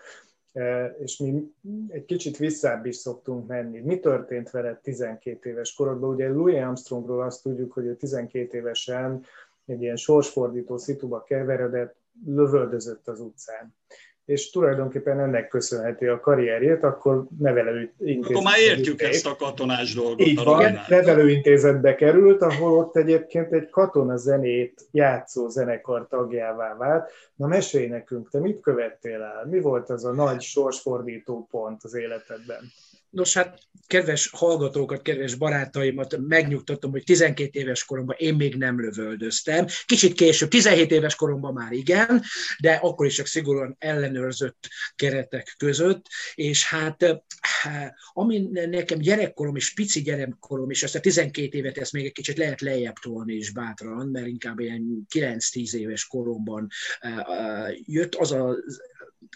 és 1.03 1.17
mi 1.17 1.53
egy 1.89 2.05
kicsit 2.05 2.37
visszább 2.37 2.85
is 2.85 2.95
szoktunk 2.95 3.47
menni. 3.47 3.79
Mi 3.79 3.99
történt 3.99 4.49
veled 4.49 4.77
12 4.77 5.49
éves 5.49 5.73
korodban? 5.73 6.09
Ugye 6.09 6.27
Louis 6.27 6.61
Armstrongról 6.61 7.23
azt 7.23 7.43
tudjuk, 7.43 7.73
hogy 7.73 7.85
ő 7.85 7.95
12 7.95 8.57
évesen 8.57 9.25
egy 9.65 9.81
ilyen 9.81 9.95
sorsfordító 9.95 10.77
szituba 10.77 11.23
keveredett, 11.23 11.95
lövöldözött 12.25 13.07
az 13.07 13.19
utcán 13.19 13.75
és 14.31 14.49
tulajdonképpen 14.49 15.19
ennek 15.19 15.47
köszönheti 15.47 16.05
a 16.05 16.19
karrierjét, 16.19 16.83
akkor 16.83 17.25
nevelőintézetbe. 17.39 18.27
Akkor 18.27 18.43
már 18.43 18.59
értjük 18.59 19.01
ezt 19.01 19.25
a 19.25 19.35
katonás 19.35 19.93
dolgot. 19.93 20.27
Így 20.27 20.43
van, 20.43 20.79
nevelőintézetbe 20.87 21.95
került, 21.95 22.41
ahol 22.41 22.77
ott 22.77 22.95
egyébként 22.95 23.51
egy 23.51 23.69
katona 23.69 24.17
zenét 24.17 24.81
játszó 24.91 25.47
zenekar 25.47 26.07
tagjává 26.07 26.75
vált. 26.77 27.11
Na 27.35 27.47
mesélj 27.47 27.87
nekünk, 27.87 28.29
te 28.29 28.39
mit 28.39 28.61
követtél 28.61 29.21
el? 29.21 29.47
Mi 29.49 29.59
volt 29.59 29.89
az 29.89 30.05
a 30.05 30.11
nagy 30.11 30.41
sorsfordító 30.41 31.47
pont 31.51 31.83
az 31.83 31.95
életedben? 31.95 32.61
Nos, 33.11 33.33
hát 33.33 33.59
kedves 33.87 34.29
hallgatókat, 34.33 35.01
kedves 35.01 35.35
barátaimat 35.35 36.17
megnyugtatom, 36.17 36.91
hogy 36.91 37.03
12 37.03 37.59
éves 37.59 37.85
koromban 37.85 38.15
én 38.19 38.35
még 38.35 38.55
nem 38.55 38.79
lövöldöztem. 38.79 39.65
Kicsit 39.85 40.13
később, 40.13 40.49
17 40.49 40.91
éves 40.91 41.15
koromban 41.15 41.53
már 41.53 41.71
igen, 41.71 42.23
de 42.59 42.73
akkor 42.73 43.05
is 43.05 43.15
csak 43.15 43.25
szigorúan 43.25 43.75
ellenőrzött 43.79 44.67
keretek 44.95 45.55
között, 45.57 46.05
és 46.35 46.67
hát 46.67 47.03
eh, 47.03 47.17
ami 48.13 48.49
nekem 48.51 48.99
gyerekkorom 48.99 49.55
és 49.55 49.73
pici 49.73 50.01
gyerekkorom, 50.01 50.69
és 50.69 50.83
ezt 50.83 50.95
a 50.95 50.99
12 50.99 51.57
évet 51.57 51.77
ezt 51.77 51.91
még 51.91 52.05
egy 52.05 52.11
kicsit 52.11 52.37
lehet 52.37 52.61
lejjebb 52.61 52.95
tolni 53.01 53.33
is 53.33 53.51
bátran, 53.51 54.07
mert 54.07 54.27
inkább 54.27 54.59
ilyen 54.59 55.07
9-10 55.15 55.73
éves 55.73 56.07
koromban 56.07 56.67
eh, 56.99 57.17
eh, 57.17 57.73
jött 57.85 58.15
az 58.15 58.31
az 58.31 58.81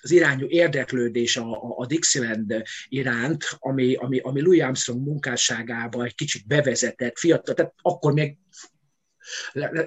az 0.02 0.12
irányú 0.12 0.46
érdeklődés 0.48 1.38
a, 1.38 1.52
a, 1.52 1.74
a 1.78 1.86
Dixieland 1.86 2.64
iránt, 2.88 3.46
ami, 3.60 3.96
ami, 3.96 4.20
ami 4.20 4.42
Louis 4.42 4.62
Armstrong 4.62 5.06
munkásságába 5.06 6.04
egy 6.04 6.16
kicsit 6.16 6.48
bevezetett, 6.48 7.18
fiatal, 7.18 7.56
tehát 7.56 7.74
akkor 7.82 8.14
még 8.14 8.38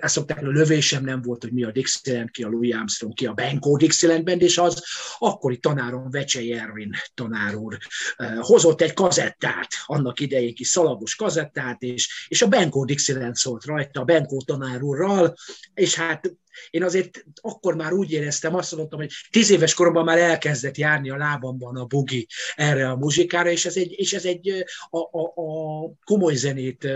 ezt 0.01 0.15
szokták, 0.15 0.43
a 0.43 0.47
lövésem 0.47 1.05
nem 1.05 1.23
volt, 1.23 1.43
hogy 1.43 1.53
mi 1.53 1.65
a 1.65 1.71
Dixieland, 1.71 2.31
ki 2.31 2.43
a 2.43 2.49
Louis 2.49 2.75
Armstrong, 2.75 3.15
ki 3.15 3.27
a 3.27 3.33
Benko 3.33 3.77
Dixieland 3.77 4.43
és 4.43 4.59
az 4.59 4.85
akkori 5.19 5.59
tanárom 5.59 6.11
Vecsei 6.11 6.53
Ervin 6.53 6.95
tanár 7.15 7.55
úr 7.55 7.79
hozott 8.39 8.81
egy 8.81 8.93
kazettát, 8.93 9.69
annak 9.85 10.21
idején 10.21 10.55
kis 10.55 10.69
szalagos 10.69 11.15
kazettát, 11.15 11.83
és, 11.83 12.27
és 12.29 12.43
a 12.43 12.49
Benko 12.49 12.85
Dixieland 12.85 13.35
szólt 13.35 13.65
rajta, 13.65 14.01
a 14.01 14.05
Benko 14.05 14.37
tanár 14.37 14.83
úrral, 14.83 15.35
és 15.75 15.95
hát 15.95 16.37
én 16.71 16.83
azért 16.83 17.25
akkor 17.41 17.75
már 17.75 17.93
úgy 17.93 18.13
éreztem, 18.13 18.55
azt 18.55 18.77
mondtam, 18.77 18.99
hogy 18.99 19.13
tíz 19.31 19.51
éves 19.51 19.75
koromban 19.75 20.05
már 20.05 20.19
elkezdett 20.19 20.77
járni 20.77 21.11
a 21.11 21.17
lábamban 21.17 21.77
a 21.77 21.85
bugi 21.85 22.27
erre 22.57 22.91
a 22.91 22.97
muzsikára, 22.97 23.51
és 23.51 23.67
ez 23.67 23.77
egy, 23.77 23.93
és 23.97 24.13
ez 24.13 24.25
egy 24.25 24.65
a, 24.91 24.99
a, 24.99 25.23
a 25.35 25.93
komoly 26.05 26.35
zenét 26.35 26.89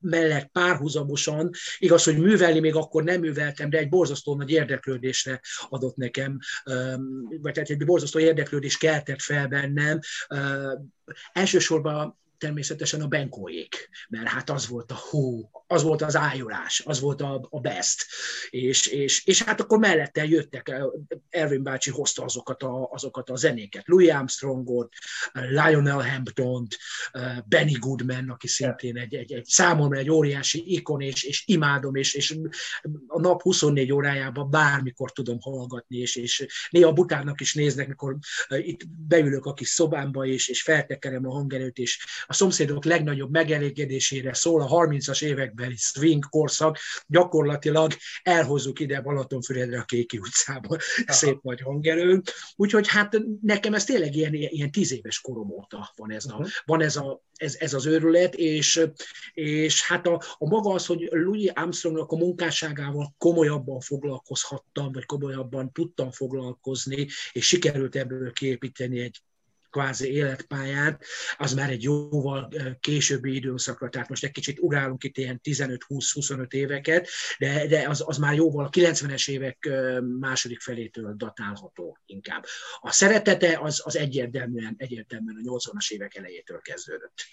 mellett 0.00 0.46
párhuzamosan, 0.46 1.50
igaz, 1.78 2.04
hogy 2.04 2.18
művelni 2.18 2.60
még 2.60 2.74
akkor 2.74 3.02
nem 3.02 3.20
műveltem, 3.20 3.70
de 3.70 3.78
egy 3.78 3.88
borzasztó 3.88 4.36
nagy 4.36 4.50
érdeklődésre 4.50 5.40
adott 5.68 5.96
nekem, 5.96 6.38
vagy 7.40 7.52
tehát 7.52 7.70
egy 7.70 7.84
borzasztó 7.84 8.18
érdeklődés 8.18 8.78
keltett 8.78 9.20
fel 9.20 9.48
bennem. 9.48 9.98
Elsősorban 11.32 12.18
természetesen 12.38 13.00
a 13.00 13.06
Benkóék, 13.06 13.88
mert 14.08 14.28
hát 14.28 14.50
az 14.50 14.68
volt 14.68 14.90
a 14.90 14.98
hú, 15.10 15.50
az 15.66 15.82
volt 15.82 16.02
az 16.02 16.16
ájulás, 16.16 16.82
az 16.84 17.00
volt 17.00 17.20
a, 17.20 17.46
a 17.50 17.60
best. 17.60 18.06
És, 18.50 18.86
és, 18.86 19.26
és 19.26 19.42
hát 19.42 19.60
akkor 19.60 19.78
mellette 19.78 20.24
jöttek, 20.24 20.80
Erwin 21.28 21.62
bácsi 21.62 21.90
hozta 21.90 22.24
azokat 22.24 22.62
a, 22.62 22.88
azokat 22.90 23.30
a 23.30 23.36
zenéket, 23.36 23.86
Louis 23.86 24.10
Armstrongot, 24.10 24.92
Lionel 25.32 26.10
Hampton-t, 26.10 26.78
Benny 27.44 27.78
Goodman, 27.78 28.30
aki 28.30 28.48
szintén 28.48 28.96
egy, 28.96 29.14
egy, 29.14 29.32
egy 29.32 29.44
számomra 29.44 29.98
egy 29.98 30.10
óriási 30.10 30.62
ikon, 30.66 31.00
és, 31.00 31.22
és 31.22 31.42
imádom, 31.46 31.94
és, 31.94 32.14
és 32.14 32.38
a 33.06 33.20
nap 33.20 33.42
24 33.42 33.92
órájában 33.92 34.50
bármikor 34.50 35.12
tudom 35.12 35.40
hallgatni, 35.40 35.96
és, 35.96 36.16
és 36.16 36.46
néha 36.70 36.92
butának 36.92 37.40
is 37.40 37.54
néznek, 37.54 37.88
mikor 37.88 38.16
itt 38.48 38.88
beülök 38.88 39.46
a 39.46 39.52
kis 39.52 39.68
szobámba, 39.68 40.26
és, 40.26 40.48
és 40.48 40.62
feltekerem 40.62 41.26
a 41.26 41.32
hangerőt, 41.32 41.78
és 41.78 42.06
a 42.26 42.32
szomszédok 42.32 42.84
legnagyobb 42.84 43.30
megelégedésére 43.30 44.34
szól 44.34 44.62
a 44.62 44.86
30-as 44.86 45.22
évekbeli 45.56 45.76
swing 45.76 46.24
korszak, 46.28 46.78
gyakorlatilag 47.06 47.92
elhozzuk 48.22 48.80
ide 48.80 49.00
Balatonfüredre 49.00 49.78
a 49.78 49.84
Kéki 49.84 50.18
utcába 50.18 50.68
Aha. 50.68 51.12
szép 51.12 51.42
nagy 51.42 51.60
hangerő. 51.60 52.22
Úgyhogy 52.56 52.88
hát 52.88 53.16
nekem 53.42 53.74
ez 53.74 53.84
tényleg 53.84 54.14
ilyen, 54.14 54.34
ilyen 54.34 54.70
tíz 54.70 54.92
éves 54.92 55.20
korom 55.20 55.50
óta 55.50 55.92
van 55.96 56.12
ez, 56.12 56.24
a, 56.24 56.32
uh-huh. 56.32 56.48
van 56.64 56.82
ez, 56.82 56.96
a, 56.96 57.22
ez, 57.34 57.56
ez 57.58 57.74
az 57.74 57.86
őrület, 57.86 58.34
és, 58.34 58.80
és 59.32 59.82
hát 59.82 60.06
a, 60.06 60.22
a 60.38 60.48
maga 60.48 60.72
az, 60.72 60.86
hogy 60.86 61.08
Louis 61.10 61.50
Armstrongnak 61.54 62.10
a 62.10 62.16
munkásságával 62.16 63.14
komolyabban 63.18 63.80
foglalkozhattam, 63.80 64.92
vagy 64.92 65.04
komolyabban 65.04 65.72
tudtam 65.72 66.10
foglalkozni, 66.10 67.06
és 67.32 67.46
sikerült 67.46 67.96
ebből 67.96 68.32
kiépíteni 68.32 69.00
egy 69.00 69.20
kvázi 69.76 70.12
életpályát, 70.12 71.04
az 71.36 71.54
már 71.54 71.70
egy 71.70 71.82
jóval 71.82 72.48
későbbi 72.80 73.34
időszakra, 73.34 73.88
tehát 73.88 74.08
most 74.08 74.24
egy 74.24 74.30
kicsit 74.30 74.58
ugrálunk 74.58 75.04
itt 75.04 75.16
ilyen 75.16 75.40
15-20-25 75.44 76.52
éveket, 76.52 77.08
de, 77.38 77.66
de 77.66 77.88
az, 77.88 78.02
az 78.06 78.18
már 78.18 78.34
jóval 78.34 78.64
a 78.64 78.70
90-es 78.70 79.30
évek 79.30 79.68
második 80.20 80.60
felétől 80.60 81.14
datálható 81.16 81.98
inkább. 82.06 82.44
A 82.80 82.92
szeretete 82.92 83.58
az, 83.58 83.82
az 83.84 83.96
egyértelműen, 83.96 84.74
egyértelműen 84.78 85.40
a 85.44 85.50
80-as 85.50 85.90
évek 85.90 86.16
elejétől 86.16 86.60
kezdődött. 86.60 87.26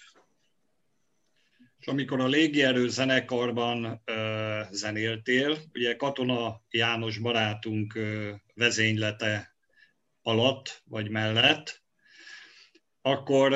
És 1.78 1.86
amikor 1.86 2.20
a 2.20 2.26
légierő 2.26 2.88
zenekarban 2.88 4.02
ö, 4.04 4.60
zenéltél, 4.70 5.58
ugye 5.72 5.96
Katona 5.96 6.62
János 6.70 7.18
barátunk 7.18 7.94
ö, 7.94 8.30
vezénylete 8.54 9.56
alatt 10.22 10.82
vagy 10.84 11.10
mellett, 11.10 11.83
akkor 13.06 13.52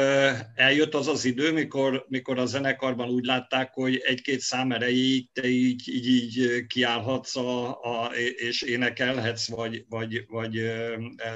eljött 0.54 0.94
az 0.94 1.08
az 1.08 1.24
idő, 1.24 1.52
mikor, 1.52 2.04
mikor 2.08 2.38
a 2.38 2.46
zenekarban 2.46 3.08
úgy 3.08 3.24
látták, 3.24 3.74
hogy 3.74 3.96
egy-két 4.04 4.40
szám 4.40 4.72
erejéig 4.72 5.32
te 5.32 5.48
így, 5.48 5.88
így, 5.88 6.06
így 6.06 6.66
kiállhatsz 6.66 7.36
a, 7.36 7.68
a, 7.70 8.06
és 8.36 8.62
énekelhetsz, 8.62 9.48
vagy, 9.48 9.84
vagy, 9.88 10.24
vagy 10.26 10.60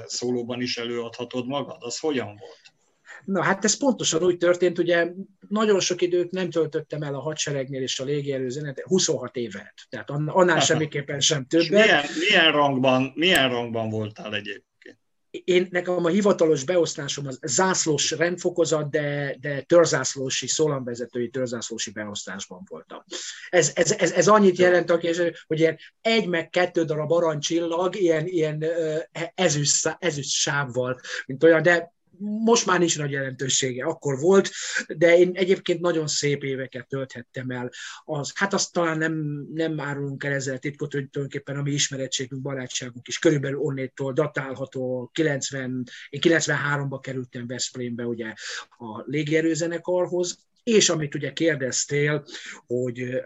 szólóban 0.05 0.61
is 0.61 0.77
előadhatod 0.77 1.47
magad. 1.47 1.77
Az 1.79 1.99
hogyan 1.99 2.25
volt? 2.25 2.61
Na 3.25 3.43
hát 3.43 3.63
ez 3.63 3.77
pontosan 3.77 4.23
úgy 4.23 4.37
történt, 4.37 4.79
ugye 4.79 5.11
nagyon 5.47 5.79
sok 5.79 6.01
időt 6.01 6.31
nem 6.31 6.49
töltöttem 6.49 7.01
el 7.01 7.15
a 7.15 7.21
hadseregnél 7.21 7.81
és 7.81 7.99
a 7.99 8.03
légierőzenet, 8.03 8.81
26 8.81 9.35
évet, 9.35 9.73
tehát 9.89 10.09
annál 10.09 10.59
semmiképpen 10.69 11.19
sem 11.19 11.45
többet. 11.45 11.69
Milyen, 11.69 12.03
milyen, 12.19 12.51
rangban, 12.51 13.11
milyen 13.15 13.49
rangban 13.49 13.89
voltál 13.89 14.35
egyébként? 14.35 14.72
Én, 15.43 15.67
nekem 15.71 16.05
a 16.05 16.09
hivatalos 16.09 16.63
beosztásom 16.63 17.27
az 17.27 17.39
zászlós 17.41 18.11
rendfokozat, 18.11 18.89
de, 18.89 19.35
de 19.39 19.61
törzászlósi, 19.61 20.47
szólamvezetői 20.47 21.29
törzászlósi 21.29 21.91
beosztásban 21.91 22.61
voltam. 22.69 23.03
Ez, 23.49 23.71
ez, 23.75 23.91
ez, 23.91 24.11
ez 24.11 24.27
annyit 24.27 24.57
jelent, 24.57 24.89
hogy 25.47 25.59
ilyen 25.59 25.77
egy 26.01 26.27
meg 26.27 26.49
kettő 26.49 26.83
darab 26.83 27.11
arancsillag, 27.11 27.95
ilyen, 27.95 28.27
ilyen 28.27 28.65
ezüst, 29.35 29.95
ezüst 29.99 30.29
sávval, 30.29 30.99
mint 31.25 31.43
olyan, 31.43 31.61
de 31.61 31.93
most 32.23 32.65
már 32.65 32.79
nincs 32.79 32.97
nagy 32.97 33.11
jelentősége, 33.11 33.85
akkor 33.85 34.19
volt, 34.19 34.49
de 34.87 35.17
én 35.17 35.31
egyébként 35.33 35.79
nagyon 35.79 36.07
szép 36.07 36.43
éveket 36.43 36.87
tölthettem 36.87 37.49
el. 37.49 37.69
Az, 38.03 38.31
hát 38.35 38.53
azt 38.53 38.73
talán 38.73 38.97
nem, 38.97 39.45
nem 39.53 39.79
árulunk 39.79 40.23
el 40.23 40.31
ezzel 40.31 40.57
titkot, 40.57 40.93
hogy 40.93 41.09
tulajdonképpen 41.09 41.57
a 41.57 41.61
mi 41.61 41.71
ismerettségünk, 41.71 42.41
barátságunk 42.41 43.07
is 43.07 43.19
körülbelül 43.19 43.59
onnétól 43.59 44.13
datálható, 44.13 45.09
90, 45.13 45.83
én 46.09 46.19
93-ba 46.23 46.99
kerültem 47.01 47.47
Veszprémbe 47.47 48.05
ugye 48.05 48.33
a 48.69 49.01
légierőzenekarhoz, 49.05 50.37
és 50.63 50.89
amit 50.89 51.15
ugye 51.15 51.33
kérdeztél, 51.33 52.25
hogy 52.65 53.21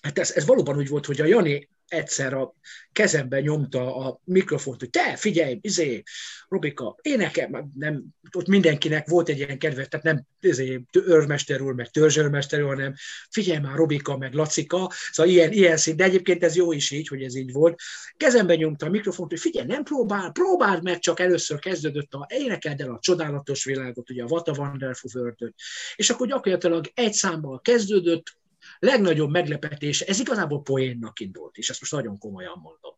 Hát 0.00 0.18
ez, 0.18 0.30
ez 0.30 0.46
valóban 0.46 0.76
úgy 0.76 0.88
volt, 0.88 1.06
hogy 1.06 1.20
a 1.20 1.24
Jani 1.24 1.68
egyszer 1.94 2.34
a 2.34 2.54
kezembe 2.92 3.40
nyomta 3.40 3.96
a 3.96 4.20
mikrofont, 4.24 4.80
hogy 4.80 4.90
te 4.90 5.16
figyelj, 5.16 5.58
izé, 5.60 6.02
Robika, 6.48 6.96
énekem, 7.02 7.70
nem, 7.74 8.04
ott 8.32 8.46
mindenkinek 8.46 9.08
volt 9.08 9.28
egy 9.28 9.38
ilyen 9.38 9.58
kedve, 9.58 9.86
tehát 9.86 10.04
nem 10.04 10.24
izé, 10.40 10.84
őrmester 10.92 11.60
úr, 11.60 11.74
meg 11.74 11.90
törzsőrmester 11.90 12.62
úr, 12.62 12.68
hanem 12.68 12.94
figyelj 13.30 13.58
már, 13.58 13.76
Robika, 13.76 14.16
meg 14.16 14.34
Lacika, 14.34 14.92
szóval 15.10 15.32
ilyen, 15.32 15.52
ilyen 15.52 15.76
szint, 15.76 15.96
de 15.96 16.04
egyébként 16.04 16.44
ez 16.44 16.56
jó 16.56 16.72
is 16.72 16.90
így, 16.90 17.08
hogy 17.08 17.22
ez 17.22 17.34
így 17.34 17.52
volt. 17.52 17.80
Kezembe 18.16 18.54
nyomta 18.54 18.86
a 18.86 18.90
mikrofont, 18.90 19.30
hogy 19.30 19.40
figyelj, 19.40 19.66
nem 19.66 19.82
próbál, 19.82 20.30
próbáld 20.32 20.82
meg, 20.82 20.98
csak 20.98 21.20
először 21.20 21.58
kezdődött 21.58 22.12
a, 22.12 22.26
énekeld 22.30 22.80
el 22.80 22.90
a 22.90 22.98
csodálatos 23.00 23.64
világot, 23.64 24.10
ugye 24.10 24.22
a 24.22 24.26
What 24.26 24.48
a 24.48 24.54
Wonderful 24.58 25.10
world 25.14 25.52
és 25.96 26.10
akkor 26.10 26.26
gyakorlatilag 26.26 26.90
egy 26.94 27.12
számmal 27.12 27.60
kezdődött, 27.60 28.36
legnagyobb 28.84 29.30
meglepetés, 29.30 30.00
ez 30.00 30.20
igazából 30.20 30.62
poénnak 30.62 31.20
indult, 31.20 31.56
és 31.56 31.70
ezt 31.70 31.80
most 31.80 31.92
nagyon 31.92 32.18
komolyan 32.18 32.60
mondom. 32.62 32.94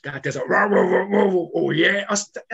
Tehát 0.00 0.26
ez 0.26 0.36
a 0.36 0.44
oh 1.52 1.76
yeah, 1.76 2.10
azt, 2.10 2.46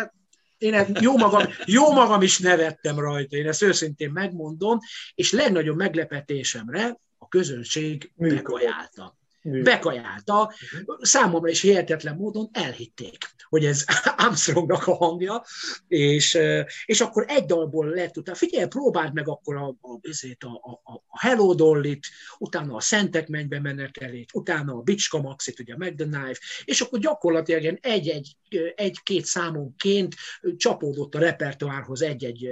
én 0.58 0.86
jó 1.00 1.16
magam, 1.16 1.42
jó 1.64 1.92
magam 1.92 2.22
is 2.22 2.38
nevettem 2.38 2.98
rajta, 2.98 3.36
én 3.36 3.48
ezt 3.48 3.62
őszintén 3.62 4.10
megmondom, 4.10 4.78
és 5.14 5.32
legnagyobb 5.32 5.76
meglepetésemre 5.76 7.00
a 7.18 7.28
közönség 7.28 8.12
megajálta 8.16 9.16
bekajálta, 9.42 10.52
számomra 11.00 11.50
is 11.50 11.60
hihetetlen 11.60 12.16
módon 12.16 12.48
elhitték, 12.52 13.16
hogy 13.48 13.64
ez 13.64 13.84
Armstrongnak 14.16 14.86
a 14.86 14.94
hangja, 14.94 15.44
és, 15.88 16.38
és 16.84 17.00
akkor 17.00 17.24
egy 17.28 17.44
dalból 17.44 17.86
lett 17.86 18.16
utána, 18.16 18.36
figyelj, 18.36 18.66
próbáld 18.66 19.12
meg 19.14 19.28
akkor 19.28 19.56
a, 19.56 19.66
a, 19.80 20.00
a, 20.38 20.80
a, 20.82 20.92
a 21.06 21.20
Hello 21.20 21.54
Dolly-t, 21.54 22.06
utána 22.38 22.74
a 22.74 22.80
Szentek 22.80 23.28
mennybe 23.28 23.60
menetelét, 23.60 24.30
utána 24.34 24.72
a 24.74 24.80
Bicska 24.80 25.20
Maxit, 25.20 25.60
ugye 25.60 25.76
Meg 25.76 25.94
the 25.94 26.06
Knife, 26.06 26.40
és 26.64 26.80
akkor 26.80 26.98
gyakorlatilag 26.98 27.78
egy-egy, 27.80 28.36
egy-két 28.74 29.24
számonként 29.24 30.14
csapódott 30.56 31.14
a 31.14 31.18
repertoárhoz 31.18 32.02
egy-egy 32.02 32.48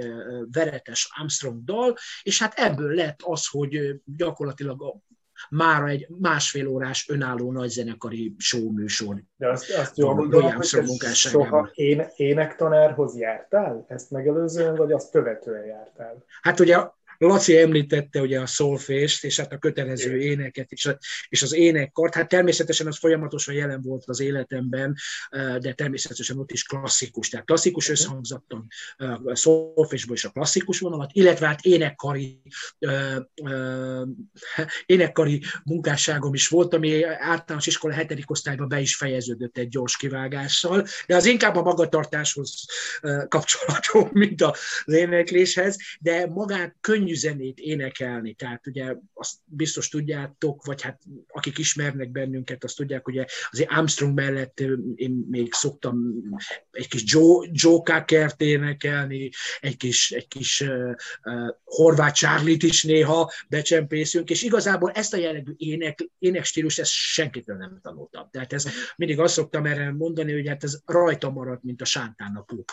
veretes 0.51 1.09
Armstrong 1.19 1.63
dal, 1.63 1.95
és 2.21 2.39
hát 2.39 2.59
ebből 2.59 2.93
lett 2.95 3.21
az, 3.23 3.47
hogy 3.47 4.01
gyakorlatilag 4.05 4.81
a 4.81 5.10
már 5.49 5.89
egy 5.89 6.07
másfél 6.19 6.67
órás 6.67 7.09
önálló 7.09 7.51
nagyzenekari 7.51 8.35
show 8.37 8.71
műsor. 8.71 9.23
De 9.37 9.49
azt, 9.49 9.73
azt 9.73 9.97
jól 9.97 10.13
gondolom, 10.13 10.53
hogy 10.53 10.65
soha 11.13 11.69
én, 11.73 12.07
énektanárhoz 12.15 13.17
jártál? 13.17 13.85
Ezt 13.87 14.11
megelőzően, 14.11 14.75
vagy 14.75 14.91
azt 14.91 15.11
követően 15.11 15.65
jártál? 15.65 16.23
Hát 16.41 16.59
ugye 16.59 16.77
Laci 17.21 17.57
említette 17.57 18.21
ugye 18.21 18.39
a 18.39 18.45
szolfést, 18.45 19.23
és 19.23 19.39
hát 19.39 19.51
a 19.51 19.57
kötelező 19.57 20.17
éneket, 20.17 20.71
és, 20.71 20.85
a, 20.85 20.97
és 21.29 21.41
az 21.41 21.53
énekkart, 21.53 22.13
hát 22.13 22.27
természetesen 22.27 22.87
az 22.87 22.97
folyamatosan 22.97 23.53
jelen 23.53 23.81
volt 23.81 24.03
az 24.05 24.19
életemben, 24.19 24.95
de 25.59 25.73
természetesen 25.73 26.37
ott 26.37 26.51
is 26.51 26.63
klasszikus, 26.63 27.29
tehát 27.29 27.45
klasszikus 27.45 27.89
összhangzattan 27.89 28.67
szolfésből 29.25 30.15
is 30.15 30.25
a 30.25 30.29
klasszikus 30.29 30.79
vonalat, 30.79 31.09
illetve 31.13 31.47
hát 31.47 31.61
énekkari, 31.61 32.41
énekkari 34.85 35.41
munkásságom 35.63 36.33
is 36.33 36.47
volt, 36.47 36.73
ami 36.73 37.03
általános 37.03 37.67
iskola 37.67 37.93
hetedik 37.93 38.31
osztályban 38.31 38.67
be 38.67 38.79
is 38.79 38.95
fejeződött 38.95 39.57
egy 39.57 39.69
gyors 39.69 39.97
kivágással, 39.97 40.87
de 41.07 41.15
az 41.15 41.25
inkább 41.25 41.55
a 41.55 41.61
magatartáshoz 41.61 42.65
kapcsolható, 43.27 44.09
mint 44.11 44.41
az 44.41 44.59
énekléshez, 44.85 45.77
de 45.99 46.27
magát 46.27 46.75
könnyű 46.81 47.09
könnyű 47.19 47.53
énekelni, 47.55 48.33
tehát 48.33 48.67
ugye 48.67 48.95
azt 49.13 49.35
biztos 49.45 49.89
tudjátok, 49.89 50.65
vagy 50.65 50.81
hát 50.81 51.01
akik 51.27 51.57
ismernek 51.57 52.11
bennünket, 52.11 52.63
azt 52.63 52.75
tudják, 52.75 53.03
hogy 53.03 53.25
azért 53.51 53.71
Armstrong 53.71 54.13
mellett 54.13 54.59
én 54.95 55.25
még 55.29 55.53
szoktam 55.53 56.23
egy 56.71 56.87
kis 56.87 57.03
Joe, 57.05 57.47
Joe 57.51 57.81
Cocker-t 57.83 58.41
énekelni, 58.41 59.29
egy 59.59 59.77
kis, 59.77 60.11
egy 60.11 60.27
kis 60.27 60.61
uh, 60.61 60.93
uh, 61.23 61.55
horvát 61.63 62.15
Charlie-t 62.15 62.63
is 62.63 62.83
néha 62.83 63.31
becsempészünk, 63.49 64.29
és 64.29 64.41
igazából 64.41 64.91
ezt 64.91 65.13
a 65.13 65.17
jellegű 65.17 65.53
ének, 65.57 66.09
énekstílus, 66.19 66.77
ezt 66.77 66.91
senkitől 66.91 67.57
nem 67.57 67.79
tanultam. 67.81 68.29
Tehát 68.31 68.53
ez 68.53 68.65
mindig 68.95 69.19
azt 69.19 69.33
szoktam 69.33 69.65
erre 69.65 69.91
mondani, 69.91 70.33
hogy 70.33 70.47
hát 70.47 70.63
ez 70.63 70.79
rajta 70.85 71.29
maradt, 71.29 71.63
mint 71.63 71.81
a 71.81 71.85
sántán 71.85 72.35
a 72.35 72.41
pup. 72.41 72.71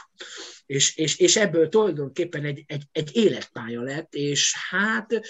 És, 0.69 0.97
és, 0.97 1.19
és 1.19 1.37
ebből 1.37 1.69
tulajdonképpen 1.69 2.45
egy, 2.45 2.65
egy, 2.67 2.83
egy 2.93 3.11
életpálya 3.13 3.83
lett, 3.83 4.15
és 4.15 4.55
hát 4.71 5.21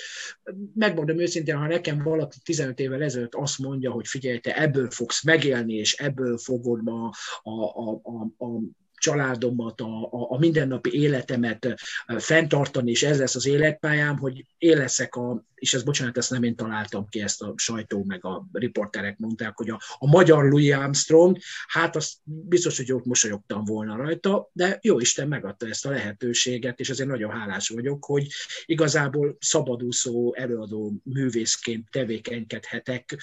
megmondom 0.75 1.21
őszintén, 1.21 1.57
ha 1.57 1.67
nekem 1.67 2.03
valaki 2.03 2.39
15 2.45 2.81
évvel 2.81 3.03
ezelőtt 3.03 3.35
azt 3.35 3.59
mondja, 3.59 3.91
hogy 3.91 4.07
figyelj, 4.07 4.39
te 4.39 4.57
ebből 4.57 4.91
fogsz 4.91 5.25
megélni, 5.25 5.75
és 5.75 5.95
ebből 5.95 6.39
fogod 6.39 6.89
a, 6.89 7.15
a, 7.43 7.51
a, 7.51 8.01
a, 8.03 8.45
a 8.45 8.61
családomat, 8.99 9.81
a, 9.81 10.03
a, 10.03 10.31
a 10.31 10.39
mindennapi 10.39 11.01
életemet 11.01 11.75
fenntartani, 12.07 12.91
és 12.91 13.03
ez 13.03 13.19
lesz 13.19 13.35
az 13.35 13.47
életpályám, 13.47 14.19
hogy 14.19 14.45
én 14.59 14.77
leszek 14.77 15.15
a, 15.15 15.45
és 15.55 15.75
ez 15.75 15.83
bocsánat, 15.83 16.17
ezt 16.17 16.31
nem 16.31 16.43
én 16.43 16.57
találtam 16.57 17.09
ki, 17.09 17.21
ezt 17.21 17.43
a 17.43 17.53
sajtó 17.57 18.05
meg 18.05 18.25
a 18.25 18.49
riporterek 18.53 19.19
mondták, 19.19 19.57
hogy 19.57 19.71
a, 19.71 19.81
a 19.99 20.09
magyar 20.09 20.45
Louis 20.45 20.73
Armstrong, 20.73 21.39
hát 21.67 21.97
azt 21.97 22.13
biztos, 22.25 22.77
hogy 22.77 22.93
ott 22.93 23.05
mosolyogtam 23.05 23.65
volna 23.65 23.97
rajta, 23.97 24.51
de 24.53 24.79
jó 24.83 24.99
Isten 25.01 25.29
megadta 25.29 25.67
ezt 25.67 25.87
a 25.87 25.91
lehetőséget, 25.91 26.81
és 26.81 26.91
azért 26.91 27.09
nagyon 27.09 27.31
hálás 27.31 27.69
vagyok, 27.69 28.05
hogy 28.05 28.27
igazából 28.65 29.37
szabadúszó 29.41 30.35
előadó 30.35 30.95
művészként 31.03 31.91
tevékenykedhetek 31.91 33.17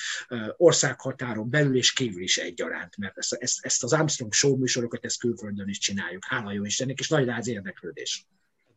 országhatáron 0.58 1.50
belül 1.50 1.76
és 1.76 1.94
kívül 1.94 2.22
is 2.22 2.38
egyaránt, 2.38 2.98
mert 2.98 3.18
ezt, 3.18 3.60
ezt 3.62 3.84
az 3.84 3.94
Armstrong 3.94 4.34
show 4.34 4.58
műsorokat, 4.58 5.06
ezt 5.06 5.20
külföldön 5.20 5.65
is 5.70 5.78
csináljuk, 5.78 6.26
hála 6.26 6.52
jó 6.52 6.66
Istennek, 6.66 7.00
és 7.00 7.10
nagy 7.10 7.26
rá 7.26 7.38
az 7.38 7.48
érdeklődés. 7.48 8.26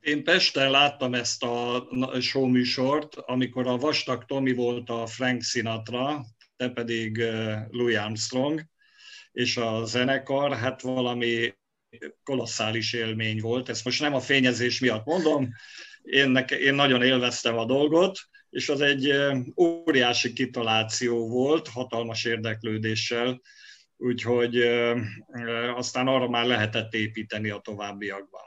Én 0.00 0.24
Pesten 0.24 0.70
láttam 0.70 1.14
ezt 1.14 1.42
a 1.42 1.88
show 2.20 2.46
műsort, 2.46 3.14
amikor 3.14 3.66
a 3.66 3.76
Vastag 3.76 4.24
Tomi 4.24 4.52
volt 4.52 4.90
a 4.90 5.06
Frank 5.06 5.42
Sinatra, 5.42 6.24
te 6.56 6.68
pedig 6.68 7.16
Louis 7.70 7.96
Armstrong, 7.96 8.62
és 9.32 9.56
a 9.56 9.84
zenekar, 9.84 10.56
hát 10.56 10.82
valami 10.82 11.54
kolosszális 12.22 12.92
élmény 12.92 13.40
volt. 13.40 13.68
Ezt 13.68 13.84
most 13.84 14.00
nem 14.00 14.14
a 14.14 14.20
fényezés 14.20 14.80
miatt 14.80 15.04
mondom, 15.04 15.48
én, 16.02 16.30
neke, 16.30 16.58
én 16.58 16.74
nagyon 16.74 17.02
élveztem 17.02 17.58
a 17.58 17.64
dolgot, 17.64 18.18
és 18.50 18.68
az 18.68 18.80
egy 18.80 19.12
óriási 19.56 20.32
kitaláció 20.32 21.28
volt, 21.28 21.68
hatalmas 21.68 22.24
érdeklődéssel, 22.24 23.40
úgyhogy 23.98 24.56
aztán 25.74 26.06
arra 26.06 26.28
már 26.28 26.46
lehetett 26.46 26.94
építeni 26.94 27.50
a 27.50 27.60
továbbiakban. 27.64 28.42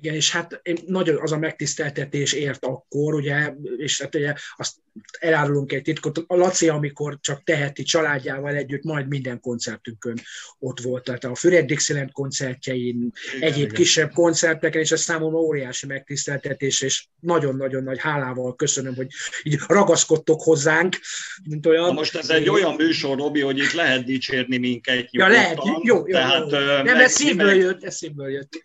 Igen, 0.00 0.14
és 0.14 0.32
hát 0.32 0.62
nagyon 0.86 1.22
az 1.22 1.32
a 1.32 1.38
megtiszteltetés 1.38 2.32
ért 2.32 2.64
akkor, 2.64 3.14
ugye, 3.14 3.54
és 3.76 4.00
hát 4.00 4.14
ugye 4.14 4.34
azt 4.56 4.76
elárulunk 5.18 5.72
egy 5.72 5.82
titkot, 5.82 6.24
a 6.26 6.36
Laci, 6.36 6.68
amikor 6.68 7.18
csak 7.20 7.44
teheti 7.44 7.82
családjával 7.82 8.54
együtt, 8.54 8.82
majd 8.82 9.08
minden 9.08 9.40
koncertünkön 9.40 10.20
ott 10.58 10.80
volt. 10.80 11.04
Tehát 11.04 11.24
a 11.24 11.34
Füred 11.34 11.66
Dixieland 11.66 12.12
koncertjein, 12.12 13.12
igen, 13.36 13.48
egyéb 13.48 13.64
igen. 13.64 13.74
kisebb 13.74 14.12
koncerteken, 14.12 14.80
és 14.80 14.92
a 14.92 14.96
számomra 14.96 15.38
óriási 15.38 15.86
megtiszteltetés, 15.86 16.80
és 16.80 17.06
nagyon-nagyon 17.20 17.82
nagy 17.82 17.98
hálával 18.00 18.56
köszönöm, 18.56 18.94
hogy 18.94 19.06
így 19.42 19.58
ragaszkodtok 19.66 20.42
hozzánk, 20.42 20.96
mint 21.44 21.66
olyan. 21.66 21.86
Na 21.86 21.92
most 21.92 22.16
ez 22.16 22.30
egy 22.30 22.48
olyan 22.48 22.74
műsor, 22.74 23.16
Robi, 23.16 23.40
hogy 23.40 23.58
itt 23.58 23.72
lehet 23.72 24.04
dicsérni 24.04 24.56
minket 24.56 25.10
nyugodtan. 25.10 25.36
Ja, 25.36 25.42
lehet, 25.42 25.58
jó, 25.64 25.96
jó, 25.96 26.04
Tehát, 26.04 26.50
jó. 26.50 26.58
Nem, 26.58 27.00
ez 27.00 27.12
szívből 27.12 27.54
jött, 27.54 27.84
ez 27.84 27.94
szívből 27.94 28.30
jött. 28.30 28.62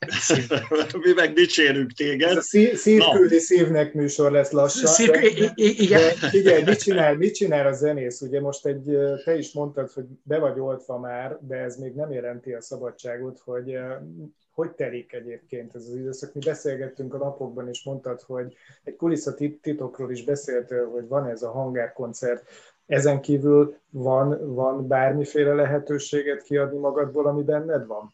mi 1.05 1.11
meg 1.15 1.33
dicsérünk 1.33 1.91
téged. 1.91 2.29
Ez 2.29 2.37
a 2.37 2.41
szív, 2.41 2.75
szívküldi 2.75 3.39
szívnek 3.39 3.93
műsor 3.93 4.31
lesz 4.31 4.51
lassan. 4.51 4.85
Szív, 4.85 5.09
de, 5.09 5.51
igen. 5.55 6.01
De, 6.01 6.22
figyelj, 6.29 6.63
mit 6.63 6.79
csinál, 6.79 7.15
mit 7.15 7.33
csinál 7.33 7.67
a 7.67 7.73
zenész? 7.73 8.21
Ugye 8.21 8.41
most 8.41 8.65
egy, 8.65 8.97
te 9.23 9.37
is 9.37 9.53
mondtad, 9.53 9.91
hogy 9.91 10.05
be 10.23 10.39
vagy 10.39 10.59
oltva 10.59 10.99
már, 10.99 11.37
de 11.41 11.55
ez 11.55 11.77
még 11.77 11.93
nem 11.93 12.11
jelenti 12.11 12.53
a 12.53 12.61
szabadságot, 12.61 13.39
hogy 13.39 13.77
hogy 14.53 14.71
telik 14.71 15.13
egyébként 15.13 15.75
ez 15.75 15.85
az 15.87 15.95
időszak? 15.95 16.33
Mi 16.33 16.39
beszélgettünk 16.45 17.13
a 17.13 17.17
napokban, 17.17 17.67
és 17.67 17.83
mondtad, 17.83 18.21
hogy 18.21 18.55
egy 18.83 18.95
kulisszatitokról 18.95 20.11
is 20.11 20.23
beszéltél, 20.23 20.89
hogy 20.89 21.07
van 21.07 21.27
ez 21.27 21.41
a 21.41 21.51
hangárkoncert. 21.51 22.43
Ezen 22.85 23.21
kívül 23.21 23.75
van, 23.89 24.53
van 24.53 24.87
bármiféle 24.87 25.53
lehetőséget 25.53 26.43
kiadni 26.43 26.77
magadból, 26.77 27.27
ami 27.27 27.43
benned 27.43 27.85
van? 27.85 28.13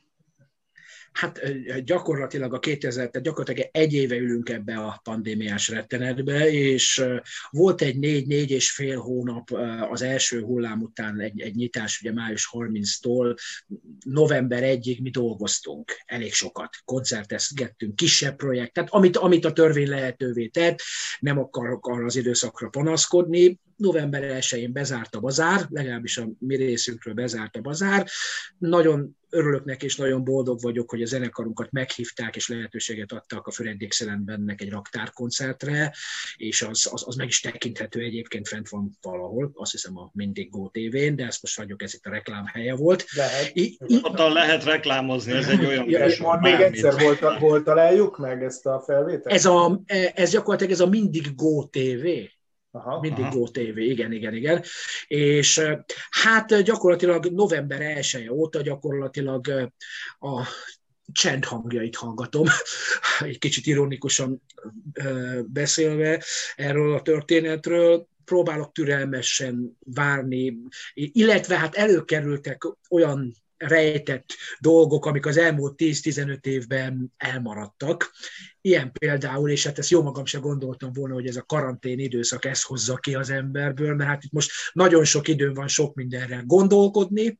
Hát 1.11 1.41
gyakorlatilag 1.83 2.53
a 2.53 2.59
2000, 2.59 3.09
tehát 3.09 3.27
gyakorlatilag 3.27 3.69
egy 3.71 3.93
éve 3.93 4.15
ülünk 4.15 4.49
ebbe 4.49 4.77
a 4.77 4.99
pandémiás 5.03 5.69
rettenetbe, 5.69 6.51
és 6.51 7.05
volt 7.49 7.81
egy 7.81 7.99
négy-négy 7.99 8.51
és 8.51 8.71
fél 8.71 8.99
hónap 8.99 9.51
az 9.89 10.01
első 10.01 10.41
hullám 10.41 10.81
után 10.81 11.19
egy, 11.19 11.41
egy 11.41 11.55
nyitás, 11.55 12.01
ugye 12.01 12.13
május 12.13 12.49
30-tól 12.51 13.37
november 14.05 14.63
1-ig 14.65 15.01
mi 15.01 15.09
dolgoztunk 15.09 15.91
elég 16.05 16.33
sokat, 16.33 16.75
koncertezgettünk, 16.85 17.95
kisebb 17.95 18.35
projektet, 18.35 18.89
amit, 18.89 19.17
amit 19.17 19.45
a 19.45 19.53
törvény 19.53 19.89
lehetővé 19.89 20.47
tett, 20.47 20.81
nem 21.19 21.39
akarok 21.39 21.87
arra 21.87 22.05
az 22.05 22.15
időszakra 22.15 22.69
panaszkodni, 22.69 23.59
november 23.79 24.23
1-én 24.23 24.71
bezárt 24.71 25.15
a 25.15 25.19
bazár, 25.19 25.65
legalábbis 25.69 26.17
a 26.17 26.27
mi 26.39 26.55
részünkről 26.55 27.13
bezárt 27.13 27.55
a 27.55 27.61
bazár. 27.61 28.07
Nagyon 28.57 29.17
örülök 29.29 29.65
neki, 29.65 29.85
és 29.85 29.95
nagyon 29.95 30.23
boldog 30.23 30.61
vagyok, 30.61 30.89
hogy 30.89 31.01
a 31.01 31.05
zenekarunkat 31.05 31.71
meghívták, 31.71 32.35
és 32.35 32.47
lehetőséget 32.47 33.11
adtak 33.11 33.47
a 33.47 33.51
Füred 33.51 33.77
Dixielandbennek 33.77 34.61
egy 34.61 34.69
raktárkoncertre, 34.69 35.93
és 36.35 36.61
az, 36.61 36.89
az, 36.91 37.03
az, 37.07 37.15
meg 37.15 37.27
is 37.27 37.41
tekinthető 37.41 37.99
egyébként 37.99 38.47
fent 38.47 38.69
van 38.69 38.97
valahol, 39.01 39.51
azt 39.53 39.71
hiszem 39.71 39.97
a 39.97 40.09
Mindig 40.13 40.49
Go 40.49 40.69
TV-n, 40.69 41.15
de 41.15 41.25
ezt 41.25 41.41
most 41.41 41.57
hagyjuk, 41.57 41.83
ez 41.83 41.93
itt 41.93 42.05
a 42.05 42.09
reklám 42.09 42.45
helye 42.45 42.75
volt. 42.75 43.05
Lehet. 43.15 43.51
I, 43.53 43.77
I, 43.85 44.01
lehet 44.15 44.63
reklámozni, 44.63 45.31
ez 45.31 45.47
egy 45.47 45.65
olyan... 45.65 45.89
Ja, 45.89 46.05
és 46.05 46.21
még 46.39 46.53
egyszer, 46.53 46.93
hol, 46.93 47.15
hol 47.15 47.63
találjuk 47.63 48.17
meg 48.17 48.43
ezt 48.43 48.65
a 48.65 48.83
felvételt? 48.85 49.35
Ez, 49.35 49.45
a, 49.45 49.81
ez 50.13 50.31
gyakorlatilag 50.31 50.71
ez 50.71 50.79
a 50.79 50.87
Mindig 50.87 51.35
Go 51.35 51.63
TV. 51.63 52.07
Aha, 52.71 52.99
Mindig 52.99 53.23
aha. 53.23 53.35
Go 53.35 53.47
TV, 53.47 53.77
igen, 53.77 54.11
igen, 54.11 54.33
igen. 54.33 54.63
És 55.07 55.61
hát 56.09 56.61
gyakorlatilag 56.61 57.25
november 57.25 57.81
1 57.81 58.15
-e 58.25 58.31
óta 58.31 58.61
gyakorlatilag 58.61 59.47
a 60.19 60.47
csend 61.11 61.45
hangjait 61.45 61.95
hallgatom, 61.95 62.47
egy 63.19 63.37
kicsit 63.37 63.65
ironikusan 63.65 64.41
beszélve 65.45 66.23
erről 66.55 66.93
a 66.93 67.01
történetről, 67.01 68.07
próbálok 68.25 68.71
türelmesen 68.71 69.77
várni, 69.85 70.57
illetve 70.93 71.57
hát 71.57 71.75
előkerültek 71.75 72.67
olyan 72.89 73.33
rejtett 73.59 74.33
dolgok, 74.59 75.05
amik 75.05 75.25
az 75.25 75.37
elmúlt 75.37 75.73
10-15 75.77 76.45
évben 76.45 77.13
elmaradtak. 77.17 78.11
Ilyen 78.61 78.91
például, 78.91 79.49
és 79.49 79.65
hát 79.65 79.77
ezt 79.77 79.89
jó 79.89 80.01
magam 80.01 80.25
sem 80.25 80.41
gondoltam 80.41 80.93
volna, 80.93 81.13
hogy 81.13 81.27
ez 81.27 81.35
a 81.35 81.43
karantén 81.45 81.99
időszak 81.99 82.45
ezt 82.45 82.63
hozza 82.63 82.95
ki 82.95 83.15
az 83.15 83.29
emberből, 83.29 83.95
mert 83.95 84.09
hát 84.09 84.23
itt 84.23 84.31
most 84.31 84.51
nagyon 84.73 85.03
sok 85.03 85.27
időm 85.27 85.53
van 85.53 85.67
sok 85.67 85.95
mindenre 85.95 86.43
gondolkodni, 86.45 87.37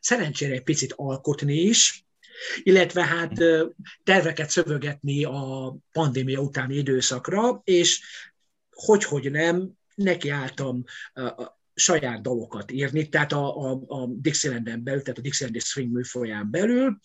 szerencsére 0.00 0.52
egy 0.54 0.62
picit 0.62 0.92
alkotni 0.96 1.54
is, 1.54 2.06
illetve 2.62 3.04
hát 3.04 3.32
terveket 4.02 4.50
szövögetni 4.50 5.24
a 5.24 5.76
pandémia 5.92 6.40
utáni 6.40 6.76
időszakra, 6.76 7.60
és 7.64 8.00
hogy-hogy 8.70 9.30
nem, 9.30 9.72
nekiálltam 9.94 10.84
saját 11.78 12.22
dalokat 12.22 12.72
írni, 12.72 13.08
tehát 13.08 13.32
a, 13.32 13.70
a, 13.70 13.80
a 13.86 14.06
Dixieland-en 14.06 14.82
belül, 14.82 15.02
tehát 15.02 15.18
a 15.18 15.22
Dixieland 15.22 15.62
Swing 15.62 15.92
műfolyán 15.92 16.50
belül, 16.50 16.98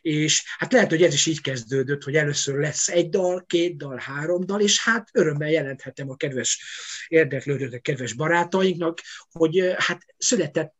és 0.00 0.44
hát 0.58 0.72
lehet, 0.72 0.90
hogy 0.90 1.02
ez 1.02 1.12
is 1.12 1.26
így 1.26 1.40
kezdődött, 1.40 2.02
hogy 2.02 2.14
először 2.14 2.58
lesz 2.58 2.88
egy 2.88 3.08
dal, 3.08 3.44
két 3.46 3.76
dal, 3.76 3.96
három 3.96 4.46
dal, 4.46 4.60
és 4.60 4.84
hát 4.84 5.08
örömmel 5.12 5.50
jelenthetem 5.50 6.10
a 6.10 6.16
kedves 6.16 6.62
érdeklődőknek, 7.08 7.80
kedves 7.80 8.12
barátainknak, 8.12 9.00
hogy 9.30 9.74
hát 9.76 10.06
született 10.18 10.74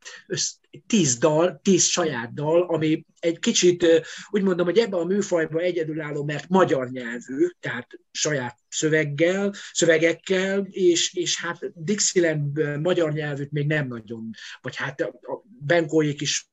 tíz 0.87 1.19
dal, 1.19 1.61
tíz 1.63 1.85
saját 1.85 2.35
dal, 2.35 2.63
ami 2.63 3.05
egy 3.21 3.39
kicsit, 3.39 3.87
úgy 4.31 4.43
mondom, 4.43 4.67
hogy 4.67 4.79
ebben 4.79 5.01
a 5.01 5.05
műfajban 5.05 5.63
egyedülálló, 5.63 6.25
mert 6.25 6.49
magyar 6.49 6.91
nyelvű, 6.91 7.47
tehát 7.61 7.87
saját 8.11 8.59
szöveggel, 8.69 9.55
szövegekkel, 9.73 10.67
és, 10.71 11.15
és 11.15 11.41
hát 11.41 11.59
Dixieland 11.75 12.81
magyar 12.81 13.13
nyelvűt 13.13 13.53
még 13.53 13.67
nem 13.67 13.87
nagyon, 13.87 14.31
vagy 14.61 14.77
hát 14.77 15.01
a 15.01 15.43
Benkóék 15.61 16.21
is 16.21 16.49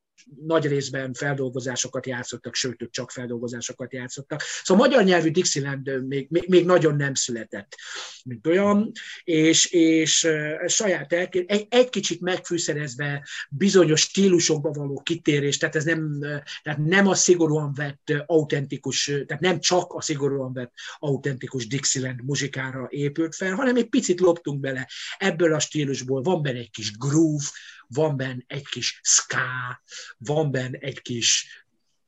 nagy 0.46 0.66
részben 0.66 1.14
feldolgozásokat 1.14 2.06
játszottak, 2.06 2.56
sőt, 2.56 2.82
ők 2.82 2.92
csak 2.92 3.12
feldolgozásokat 3.12 3.94
játszottak. 3.94 4.42
Szóval 4.64 4.88
magyar 4.88 5.04
nyelvű 5.04 5.32
Dixieland 5.32 6.08
még, 6.08 6.28
még, 6.30 6.48
még 6.48 6.66
nagyon 6.66 6.96
nem 6.96 7.14
született, 7.14 7.76
mint 8.24 8.48
olyan, 8.48 8.92
és, 9.24 9.66
és 9.66 10.28
saját 10.68 11.14
elké, 11.14 11.46
egy, 11.48 11.68
egy 11.70 11.90
kicsit 11.90 12.22
megfűszerezve 12.22 13.28
bizonyos 13.50 14.02
stílusokba 14.02 14.72
való 14.72 15.02
kitérés, 15.02 15.58
tehát 15.58 15.76
ez 15.76 15.84
nem, 15.84 16.20
tehát 16.64 16.80
nem 16.80 17.08
a 17.08 17.16
szigorúan 17.16 17.74
vett 17.74 18.14
autentikus, 18.26 19.06
tehát 19.06 19.42
nem 19.42 19.60
csak 19.60 19.94
a 19.94 20.02
szigorúan 20.02 20.54
vett 20.54 20.74
autentikus 20.98 21.68
Dixieland 21.68 22.24
muzsikára 22.24 22.88
épült 22.90 23.36
fel, 23.36 23.56
hanem 23.56 23.76
egy 23.76 23.90
picit 23.90 24.20
loptunk 24.20 24.60
bele 24.60 24.90
ebből 25.18 25.54
a 25.54 25.60
stílusból, 25.60 26.22
van 26.22 26.42
benne 26.42 26.60
egy 26.60 26.72
kis 26.72 26.98
groove, 26.98 27.46
van 27.88 28.18
benne 28.18 28.44
egy 28.48 28.68
kis 28.68 29.00
ska, 29.04 29.82
van 30.18 30.52
benne 30.52 30.78
egy 30.78 31.02
kis 31.02 31.64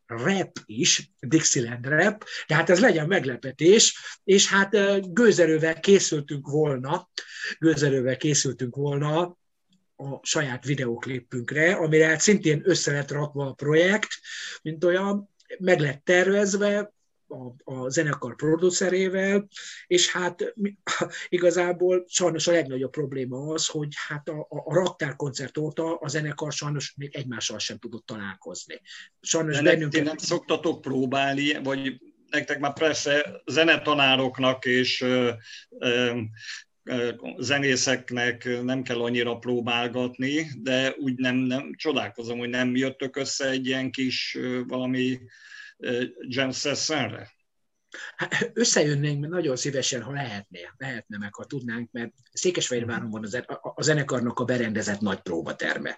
rap 0.06 0.60
is, 0.66 1.12
Dixieland 1.20 1.86
rap, 1.86 2.26
tehát 2.46 2.70
ez 2.70 2.80
legyen 2.80 3.08
meglepetés, 3.08 3.98
és 4.24 4.48
hát 4.48 4.70
gőzerővel 5.14 5.80
készültünk 5.80 6.48
volna, 6.48 7.10
gőzerővel 7.60 8.18
készültünk 8.18 8.76
volna 8.76 9.38
a 9.96 10.20
saját 10.22 10.66
videóklipünkre, 10.66 11.74
amire 11.74 12.08
hát 12.08 12.22
szintén 12.22 12.62
össze 12.64 12.92
lett 12.92 13.12
rakva 13.12 13.46
a 13.46 13.54
projekt, 13.54 14.10
mint 14.62 14.84
olyan, 14.84 15.30
meg 15.60 15.80
lett 15.80 16.04
tervezve, 16.04 16.94
a, 17.28 17.74
a 17.74 17.90
zenekar 17.90 18.36
producerével, 18.36 19.48
és 19.88 20.12
hát 20.12 20.54
igazából 21.30 22.06
sajnos 22.08 22.48
a 22.48 22.52
legnagyobb 22.52 22.92
probléma 22.92 23.54
az, 23.54 23.68
hogy 23.68 23.88
hát 24.08 24.30
a, 24.30 24.40
a, 24.40 24.58
a 24.66 24.74
raktárkoncert 24.74 25.58
óta 25.58 25.96
a 25.96 26.08
zenekar 26.08 26.52
sajnos 26.52 26.94
még 26.98 27.16
egymással 27.16 27.60
sem 27.60 27.78
tudott 27.78 28.06
találkozni. 28.06 28.82
Sajnos 29.22 29.56
De 29.56 29.62
bennünket... 29.62 30.04
nem 30.04 30.18
szoktatok 30.18 30.82
próbálni, 30.82 31.54
vagy 31.64 32.02
nektek 32.30 32.60
már 32.60 32.74
persze 32.74 33.42
zenetanároknak 33.46 34.66
és 34.66 35.02
ö, 35.02 35.32
ö, 35.80 36.20
zenészeknek 37.38 38.64
nem 38.64 38.84
kell 38.84 39.02
annyira 39.02 39.38
próbálgatni, 39.38 40.48
de 40.62 40.96
úgy 40.98 41.16
nem, 41.16 41.36
nem 41.36 41.74
csodálkozom, 41.76 42.38
hogy 42.40 42.50
nem 42.50 42.76
jöttök 42.76 43.16
össze 43.16 43.50
egy 43.50 43.66
ilyen 43.66 43.92
kis 43.92 44.38
valami 44.68 45.20
Eh, 45.84 46.08
Jan 46.30 46.52
Sassara. 46.54 47.28
Hát 48.16 48.52
összejönnénk 48.54 49.20
mert 49.20 49.34
nagyon 49.34 49.56
szívesen, 49.56 50.02
ha 50.02 50.12
lehetné, 50.12 50.60
lehetne 50.78 51.18
meg, 51.18 51.34
ha 51.34 51.46
tudnánk, 51.46 51.92
mert 51.92 52.12
Székesfehérváron 52.32 53.10
van 53.10 53.28
a 53.76 53.84
zenekarnak 53.84 54.40
a 54.40 54.44
berendezett 54.44 55.00
nagy 55.00 55.20
próbaterme. 55.20 55.98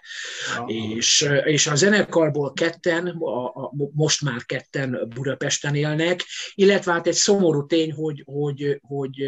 És, 0.66 1.28
és 1.44 1.66
a 1.66 1.74
zenekarból 1.74 2.52
ketten, 2.52 3.06
a, 3.06 3.44
a, 3.44 3.72
most 3.92 4.22
már 4.22 4.44
ketten 4.44 5.08
Budapesten 5.14 5.74
élnek, 5.74 6.24
illetve 6.54 6.92
hát 6.92 7.06
egy 7.06 7.14
szomorú 7.14 7.66
tény, 7.66 7.92
hogy, 7.92 8.22
hogy, 8.26 8.78
hogy 8.82 9.22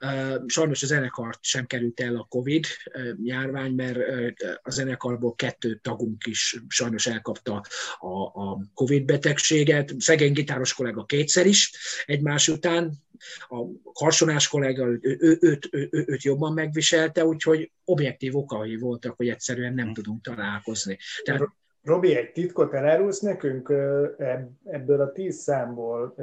uh, 0.00 0.42
sajnos 0.46 0.82
a 0.82 0.86
zenekart 0.86 1.38
sem 1.42 1.66
került 1.66 2.00
el 2.00 2.16
a 2.16 2.26
Covid 2.28 2.66
járvány, 3.22 3.72
mert 3.72 3.98
a 4.62 4.70
zenekarból 4.70 5.34
kettő 5.34 5.78
tagunk 5.82 6.26
is 6.26 6.56
sajnos 6.68 7.06
elkapta 7.06 7.64
a, 7.98 8.22
a 8.42 8.58
Covid 8.74 9.04
betegséget. 9.04 9.94
Szegény 9.98 10.32
gitáros 10.32 10.74
kollega 10.74 11.04
kétszer 11.04 11.46
is, 11.46 11.72
egymás 12.06 12.48
után, 12.48 12.92
a 13.48 13.64
karsonás 13.92 14.48
kollega 14.48 14.86
ő, 14.86 14.98
ő, 15.00 15.38
őt, 15.40 15.68
ő, 15.70 15.88
ő, 15.90 16.04
őt 16.06 16.22
jobban 16.22 16.52
megviselte, 16.52 17.24
úgyhogy 17.24 17.70
objektív 17.84 18.36
okai 18.36 18.76
voltak, 18.76 19.16
hogy 19.16 19.28
egyszerűen 19.28 19.74
nem 19.74 19.92
tudunk 19.92 20.22
találkozni. 20.22 20.98
Tehát 21.24 21.48
Robi, 21.82 22.16
egy 22.16 22.32
titkot 22.32 22.74
elárulsz 22.74 23.20
nekünk 23.20 23.68
ebből 24.64 25.00
a 25.00 25.12
tíz 25.12 25.36
számból? 25.36 26.14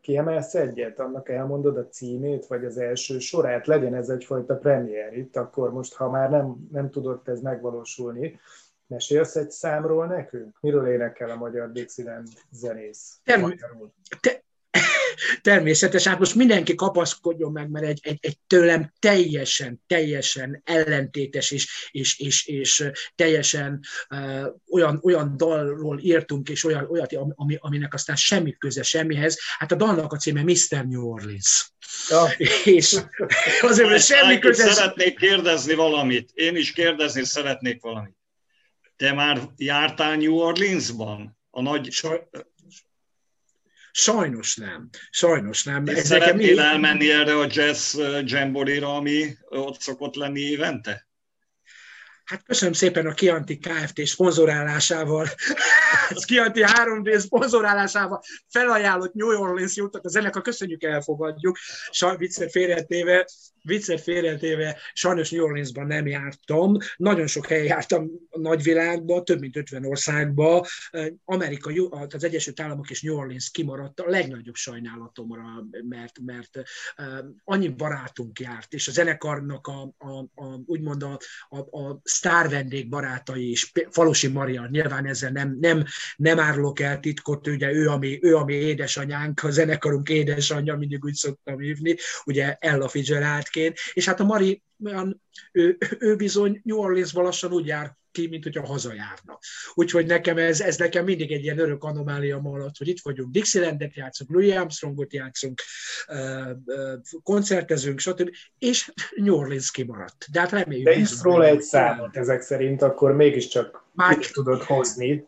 Kiemelsz 0.00 0.54
egyet, 0.54 1.00
annak 1.00 1.28
elmondod 1.28 1.76
a 1.76 1.88
címét, 1.88 2.46
vagy 2.46 2.64
az 2.64 2.78
első 2.78 3.18
sorát? 3.18 3.66
Legyen 3.66 3.94
ez 3.94 4.08
egyfajta 4.08 4.56
premier 4.56 5.16
itt, 5.16 5.36
akkor 5.36 5.72
most, 5.72 5.94
ha 5.94 6.10
már 6.10 6.30
nem, 6.30 6.68
nem 6.72 6.90
tudott 6.90 7.28
ez 7.28 7.40
megvalósulni, 7.40 8.38
mesélsz 8.86 9.36
egy 9.36 9.50
számról 9.50 10.06
nekünk? 10.06 10.56
Miről 10.60 10.86
énekel 10.86 11.30
a 11.30 11.36
magyar 11.36 11.72
Dixieland 11.72 12.28
zenész? 12.50 13.20
Term- 13.24 13.62
te- 14.20 14.42
természetes. 15.40 16.06
Hát 16.06 16.18
most 16.18 16.34
mindenki 16.34 16.74
kapaszkodjon 16.74 17.52
meg, 17.52 17.70
mert 17.70 17.86
egy, 17.86 17.98
egy, 18.02 18.18
egy 18.20 18.38
tőlem 18.46 18.92
teljesen, 18.98 19.82
teljesen 19.86 20.62
ellentétes 20.64 21.50
és, 21.50 21.88
és, 21.90 22.18
és, 22.18 22.46
és 22.46 22.90
teljesen 23.14 23.80
uh, 24.10 24.46
olyan, 24.70 25.00
olyan 25.02 25.36
dalról 25.36 25.98
írtunk, 25.98 26.48
és 26.48 26.64
olyan, 26.64 26.86
olyat, 26.90 27.16
ami, 27.34 27.56
aminek 27.58 27.94
aztán 27.94 28.16
semmi 28.16 28.56
köze 28.58 28.82
semmihez. 28.82 29.38
Hát 29.58 29.72
a 29.72 29.76
dalnak 29.76 30.12
a 30.12 30.16
címe 30.16 30.42
Mr. 30.42 30.86
New 30.86 31.10
Orleans. 31.10 31.72
Ja. 32.08 32.24
És 32.64 32.96
azért, 33.60 33.88
hogy 33.88 34.00
semmi 34.00 34.38
köze... 34.38 34.72
Szeretnék 34.72 35.16
kérdezni 35.18 35.74
valamit. 35.74 36.30
Én 36.34 36.56
is 36.56 36.72
kérdezni 36.72 37.24
szeretnék 37.24 37.82
valamit. 37.82 38.16
Te 38.96 39.12
már 39.12 39.40
jártál 39.56 40.16
New 40.16 40.34
Orleansban? 40.34 41.38
A 41.50 41.62
nagy... 41.62 41.88
Sajnos 44.00 44.56
nem. 44.56 44.88
Sajnos 45.10 45.64
nem. 45.64 45.86
Ez 45.86 46.06
szeretnél 46.06 46.54
mi... 46.54 46.60
elmenni 46.60 47.10
erre 47.10 47.38
a 47.38 47.46
jazz 47.50 47.98
jamboree 48.24 48.86
ami 48.86 49.36
ott 49.48 49.80
szokott 49.80 50.14
lenni 50.14 50.40
évente? 50.40 51.07
Hát 52.28 52.42
köszönöm 52.42 52.72
szépen 52.72 53.06
a 53.06 53.12
Kianti 53.12 53.58
Kft. 53.58 54.06
szponzorálásával, 54.06 55.26
az 56.14 56.24
Kianti 56.24 56.62
3D 56.64 57.18
szponzorálásával 57.18 58.22
felajánlott 58.48 59.14
New 59.14 59.40
Orleans 59.40 59.76
jutott 59.76 60.04
a 60.04 60.08
zenekar, 60.08 60.42
köszönjük, 60.42 60.82
elfogadjuk, 60.82 61.58
Saj, 61.90 62.16
viccet 62.16 62.50
félretéve, 62.50 63.26
viccet 63.62 64.00
félretéve, 64.00 64.76
sajnos 64.92 65.30
New 65.30 65.44
Orleansban 65.44 65.86
nem 65.86 66.06
jártam, 66.06 66.76
nagyon 66.96 67.26
sok 67.26 67.46
helyen 67.46 67.64
jártam 67.64 68.10
a 68.30 68.38
nagyvilágban, 68.38 69.24
több 69.24 69.40
mint 69.40 69.56
50 69.56 69.84
országban, 69.84 70.64
Amerika, 71.24 71.70
az 72.08 72.24
Egyesült 72.24 72.60
Államok 72.60 72.90
és 72.90 73.02
New 73.02 73.16
Orleans 73.16 73.50
kimaradt 73.50 74.00
a 74.00 74.08
legnagyobb 74.08 74.54
sajnálatomra, 74.54 75.42
mert, 75.88 76.18
mert 76.24 76.60
annyi 77.44 77.68
barátunk 77.68 78.40
járt, 78.40 78.72
és 78.72 78.88
a 78.88 78.92
zenekarnak 78.92 79.66
a, 79.66 79.94
a, 79.98 80.18
a 80.18 80.60
úgymond 80.66 81.02
a, 81.02 81.18
a, 81.48 81.58
a 81.58 82.00
sztár 82.18 82.48
vendég 82.48 82.88
barátai 82.88 83.50
is, 83.50 83.72
Falusi 83.90 84.28
Maria, 84.28 84.68
nyilván 84.70 85.06
ezzel 85.06 85.30
nem, 85.30 85.56
nem, 85.60 85.84
nem 86.16 86.38
árulok 86.38 86.80
el 86.80 87.00
titkot, 87.00 87.46
ugye 87.46 87.72
ő, 87.72 87.88
ami, 87.88 88.18
ő, 88.22 88.36
ami 88.36 88.54
édesanyánk, 88.54 89.42
a 89.42 89.50
zenekarunk 89.50 90.08
édesanyja, 90.08 90.76
mindig 90.76 91.04
úgy 91.04 91.14
szoktam 91.14 91.58
hívni, 91.58 91.96
ugye 92.24 92.56
Ella 92.58 92.88
Fitzgeraldként, 92.88 93.78
és 93.92 94.06
hát 94.06 94.20
a 94.20 94.24
Mari 94.24 94.62
olyan, 94.84 95.22
ő, 95.52 95.78
ő 95.98 96.16
bizony 96.16 96.60
New 96.64 96.78
Orleansban 96.78 97.24
lassan 97.24 97.52
úgy 97.52 97.66
jár 97.66 97.97
ki, 98.18 98.28
mint 98.28 98.44
hogyha 98.44 98.66
hazajárna. 98.66 99.38
Úgyhogy 99.74 100.06
nekem 100.06 100.38
ez, 100.38 100.60
ez 100.60 100.76
nekem 100.76 101.04
mindig 101.04 101.32
egy 101.32 101.42
ilyen 101.42 101.58
örök 101.58 101.84
anomália 101.84 102.40
alatt, 102.44 102.76
hogy 102.76 102.88
itt 102.88 103.00
vagyunk, 103.02 103.30
Dixielandet 103.32 103.94
játszunk, 103.94 104.30
Louis 104.30 104.54
Armstrongot 104.54 105.12
játszunk, 105.12 105.60
koncertezünk, 107.22 107.98
stb. 107.98 108.30
És 108.58 108.92
New 109.16 109.34
Orleans 109.34 109.70
kimaradt. 109.70 110.26
De 110.32 110.40
hát 110.40 110.50
reméljük. 110.50 110.86
De 110.86 110.94
is 110.94 111.10
róla 111.22 111.44
egy 111.44 111.62
számot 111.62 112.16
ezek 112.16 112.40
szerint, 112.40 112.82
akkor 112.82 113.12
mégiscsak 113.12 113.84
Már... 113.92 114.16
tudod 114.16 114.62
hozni. 114.62 115.26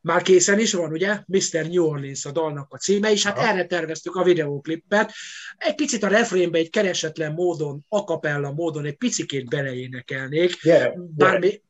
Már 0.00 0.22
készen 0.22 0.58
is 0.58 0.72
van, 0.72 0.90
ugye? 0.90 1.22
Mr. 1.26 1.68
New 1.70 1.84
Orleans 1.84 2.24
a 2.24 2.30
dalnak 2.30 2.72
a 2.72 2.76
címe, 2.76 3.10
és 3.10 3.24
hát 3.24 3.38
Aha. 3.38 3.48
erre 3.48 3.66
terveztük 3.66 4.14
a 4.14 4.22
videóklipet. 4.22 5.12
Egy 5.56 5.74
picit 5.74 6.02
a 6.02 6.08
refrénbe 6.08 6.58
egy 6.58 6.70
keresetlen 6.70 7.32
módon, 7.32 7.84
akapella 7.88 8.52
módon 8.52 8.84
egy 8.84 8.96
picikét 8.96 9.48
beleénekelnék. 9.48 10.62
Gyere. 10.62 11.38
Még, 11.38 11.62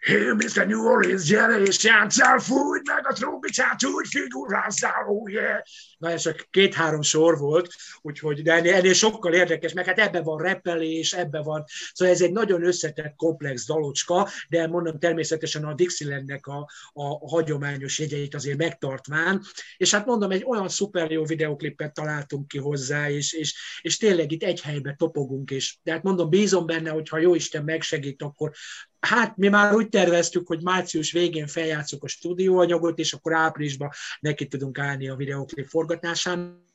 Hey, 0.00 0.32
Mr. 0.32 0.66
New 0.66 0.86
Orleans, 0.86 1.24
gyere 1.24 1.60
és 1.60 1.84
játszál, 1.84 2.38
fújt 2.38 2.86
meg 2.86 3.06
a 3.06 3.12
trombitát, 3.12 3.84
úgy 3.84 4.08
figurázzál, 4.08 5.04
oh 5.06 5.30
yeah. 5.30 5.60
Na 6.00 6.10
ez 6.10 6.22
csak 6.22 6.46
két-három 6.50 7.02
sor 7.02 7.38
volt, 7.38 7.74
úgyhogy, 8.02 8.42
de 8.42 8.52
ennél, 8.52 8.74
ennél 8.74 8.92
sokkal 8.92 9.34
érdekes, 9.34 9.72
meg 9.72 9.86
hát 9.86 9.98
ebben 9.98 10.22
van 10.22 10.42
repelés, 10.42 11.12
ebben 11.12 11.42
van, 11.42 11.64
szóval 11.92 12.14
ez 12.14 12.22
egy 12.22 12.32
nagyon 12.32 12.64
összetett, 12.64 13.14
komplex 13.16 13.66
dalocska, 13.66 14.28
de 14.48 14.66
mondom 14.66 14.98
természetesen 14.98 15.64
a 15.64 15.74
Dixielandnek 15.74 16.46
a, 16.46 16.68
a, 16.92 17.28
hagyományos 17.28 17.98
jegyeit 17.98 18.34
azért 18.34 18.58
megtartván, 18.58 19.42
és 19.76 19.94
hát 19.94 20.06
mondom, 20.06 20.30
egy 20.30 20.44
olyan 20.46 20.68
szuper 20.68 21.10
jó 21.10 21.24
videoklipet 21.24 21.94
találtunk 21.94 22.48
ki 22.48 22.58
hozzá, 22.58 23.10
és, 23.10 23.32
és, 23.32 23.54
és 23.80 23.96
tényleg 23.96 24.32
itt 24.32 24.42
egy 24.42 24.60
helyben 24.60 24.96
topogunk, 24.96 25.50
és 25.50 25.76
de 25.82 25.92
hát 25.92 26.02
mondom, 26.02 26.28
bízom 26.28 26.66
benne, 26.66 26.90
hogy 26.90 27.08
ha 27.08 27.18
jó 27.18 27.34
Isten 27.34 27.64
megsegít, 27.64 28.22
akkor 28.22 28.52
hát 29.00 29.36
mi 29.36 29.48
már 29.48 29.74
úgy 29.74 29.88
terveztük, 29.88 30.46
hogy 30.46 30.62
március 30.62 31.12
végén 31.12 31.46
feljátszuk 31.46 32.04
a 32.04 32.08
stúdióanyagot, 32.08 32.98
és 32.98 33.12
akkor 33.12 33.34
áprilisban 33.34 33.90
neki 34.20 34.46
tudunk 34.46 34.78
állni 34.78 35.08
a 35.08 35.16
videóklip 35.16 35.68
forgatásán. 35.90 36.68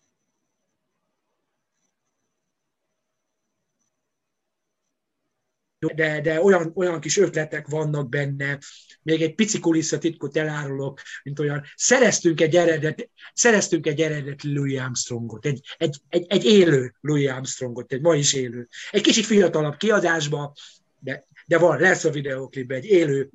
de, 5.96 6.22
de 6.22 6.42
olyan, 6.42 6.72
olyan 6.76 7.00
kis 7.00 7.18
ötletek 7.18 7.68
vannak 7.68 8.10
benne, 8.10 8.60
még 9.02 9.22
egy 9.22 9.36
pici 9.36 9.60
kulisszatitkot 9.60 10.38
elárulok, 10.38 11.02
mint 11.24 11.40
olyan, 11.40 11.64
szereztünk 11.76 12.42
egy 12.42 12.56
eredet, 12.56 13.10
szereztünk 13.34 13.88
egy 13.88 14.02
eredet 14.02 14.44
Louis 14.44 14.80
Armstrongot, 14.80 15.46
egy, 15.46 15.76
egy, 15.78 16.02
egy, 16.10 16.26
egy 16.28 16.46
élő 16.46 16.96
Louis 17.02 17.30
Armstrongot, 17.30 17.94
egy 17.94 18.02
ma 18.02 18.16
is 18.16 18.34
élő. 18.34 18.68
Egy 18.92 19.02
kicsit 19.02 19.26
fiatalabb 19.26 19.78
kiadásba, 19.78 20.54
de 21.00 21.28
de 21.48 21.58
van, 21.58 21.80
lesz 21.80 22.04
a 22.04 22.10
videóklipben 22.10 22.78
egy 22.78 22.86
élő 22.86 23.30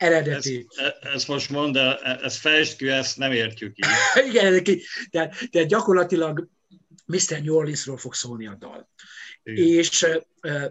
eredeti. 0.00 0.66
Ezt, 0.76 0.98
ezt 1.14 1.28
most 1.28 1.50
mondd, 1.50 1.72
de 1.72 1.96
ezt 1.96 2.36
fejtsd 2.36 2.76
ki, 2.76 2.88
ezt 2.88 3.16
nem 3.16 3.32
értjük 3.32 3.76
így. 3.78 3.86
Igen, 4.28 4.62
de, 5.10 5.32
de 5.50 5.64
gyakorlatilag 5.64 6.48
Mr. 7.06 7.42
New 7.42 7.54
Orleansról 7.54 7.96
fog 7.96 8.14
szólni 8.14 8.46
a 8.46 8.54
dal. 8.58 8.88
És, 9.54 10.06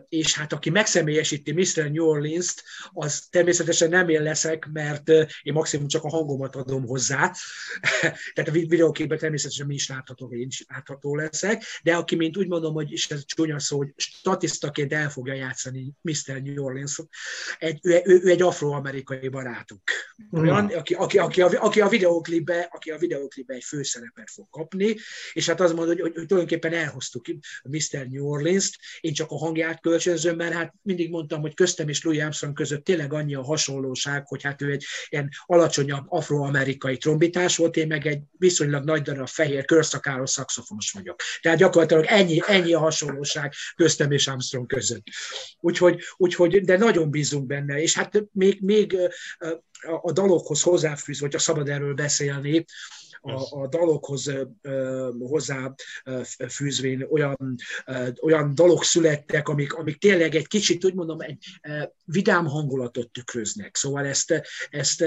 és 0.09 0.35
hát 0.35 0.53
aki 0.53 0.69
megszemélyesíti 0.69 1.51
Mr. 1.51 1.91
New 1.91 2.05
Orleans-t, 2.05 2.63
az 2.91 3.27
természetesen 3.29 3.89
nem 3.89 4.09
én 4.09 4.21
leszek, 4.21 4.69
mert 4.71 5.09
én 5.41 5.53
maximum 5.53 5.87
csak 5.87 6.03
a 6.03 6.09
hangomat 6.09 6.55
adom 6.55 6.85
hozzá. 6.85 7.33
Tehát 8.33 8.49
a 8.49 8.51
videóképben 8.51 9.17
természetesen 9.17 9.65
mi 9.65 9.73
is 9.73 9.89
látható, 9.89 10.33
én 10.33 10.47
is 10.47 10.65
látható 10.67 11.15
leszek, 11.15 11.63
de 11.83 11.95
aki, 11.95 12.15
mint 12.15 12.37
úgy 12.37 12.47
mondom, 12.47 12.73
hogy 12.73 12.91
is 12.91 13.09
ez 13.09 13.25
csúnya 13.25 13.59
szó, 13.59 13.77
hogy 13.77 13.93
statisztaként 13.95 14.93
el 14.93 15.09
fogja 15.09 15.33
játszani 15.33 15.93
Mr. 16.01 16.41
New 16.41 16.63
Orleans, 16.63 17.01
egy, 17.57 17.79
ő, 17.83 18.01
ő, 18.03 18.21
ő 18.23 18.29
egy 18.29 18.41
afroamerikai 18.41 19.27
barátunk. 19.27 19.81
Olyan, 20.31 20.63
mm. 20.63 20.77
aki, 20.77 20.93
aki, 20.93 21.19
aki, 21.19 21.41
a, 21.41 21.49
aki, 21.59 21.81
a 21.81 21.87
videóklipbe, 21.87 22.69
aki 22.71 22.91
a 22.91 22.97
videóklipbe 22.97 23.53
egy 23.53 23.63
főszerepet 23.63 24.29
fog 24.29 24.47
kapni, 24.49 24.95
és 25.33 25.45
hát 25.45 25.61
azt 25.61 25.73
mondod, 25.73 25.93
hogy, 25.93 26.01
hogy, 26.01 26.13
hogy 26.15 26.25
tulajdonképpen 26.25 26.73
elhoztuk 26.73 27.25
Mr. 27.63 28.07
New 28.07 28.27
Orleans-t, 28.69 28.77
én 28.99 29.13
csak 29.13 29.31
a 29.31 29.37
hangját 29.37 29.81
kölcsönzöm, 29.81 30.35
mert 30.35 30.53
hát 30.53 30.73
mindig 30.81 31.09
mondtam, 31.09 31.41
hogy 31.41 31.53
köztem 31.53 31.89
és 31.89 32.03
Louis 32.03 32.21
Armstrong 32.21 32.55
között 32.55 32.83
tényleg 32.83 33.13
annyi 33.13 33.35
a 33.35 33.43
hasonlóság, 33.43 34.27
hogy 34.27 34.43
hát 34.43 34.61
ő 34.61 34.71
egy 34.71 34.85
ilyen 35.09 35.29
alacsonyabb 35.45 36.05
afroamerikai 36.07 36.97
trombitás 36.97 37.57
volt, 37.57 37.77
én 37.77 37.87
meg 37.87 38.07
egy 38.07 38.21
viszonylag 38.37 38.83
nagy 38.83 39.01
darab 39.01 39.27
fehér 39.27 39.65
körszakáros 39.65 40.29
szakszofonos 40.29 40.91
vagyok. 40.91 41.19
Tehát 41.41 41.57
gyakorlatilag 41.57 42.05
ennyi, 42.07 42.39
ennyi 42.47 42.73
a 42.73 42.79
hasonlóság 42.79 43.53
köztem 43.75 44.11
és 44.11 44.27
Armstrong 44.27 44.67
között. 44.67 45.03
Úgyhogy, 45.59 46.01
úgyhogy 46.17 46.61
de 46.61 46.77
nagyon 46.77 47.09
bízunk 47.09 47.45
benne, 47.45 47.81
és 47.81 47.95
hát 47.95 48.23
még, 48.31 48.61
még 48.61 48.97
a 50.01 50.11
dalokhoz 50.11 50.61
hozzáfűz, 50.61 51.19
hogyha 51.19 51.39
szabad 51.39 51.69
erről 51.69 51.93
beszélni, 51.93 52.65
a, 53.21 53.61
a 53.61 53.67
dalokhoz 53.67 54.31
hozzá 55.19 55.73
fűzvén 56.49 57.07
olyan, 57.09 57.55
olyan 58.21 58.55
dalok 58.55 58.83
születtek, 58.83 59.47
amik, 59.47 59.73
amik 59.73 59.97
tényleg 59.97 60.35
egy 60.35 60.47
kicsit, 60.47 60.85
úgy 60.85 60.93
mondom, 60.93 61.21
egy 61.21 61.37
vidám 62.05 62.45
hangulatot 62.45 63.11
tükröznek. 63.11 63.75
Szóval 63.75 64.05
ezt, 64.05 64.41
ezt 64.69 65.03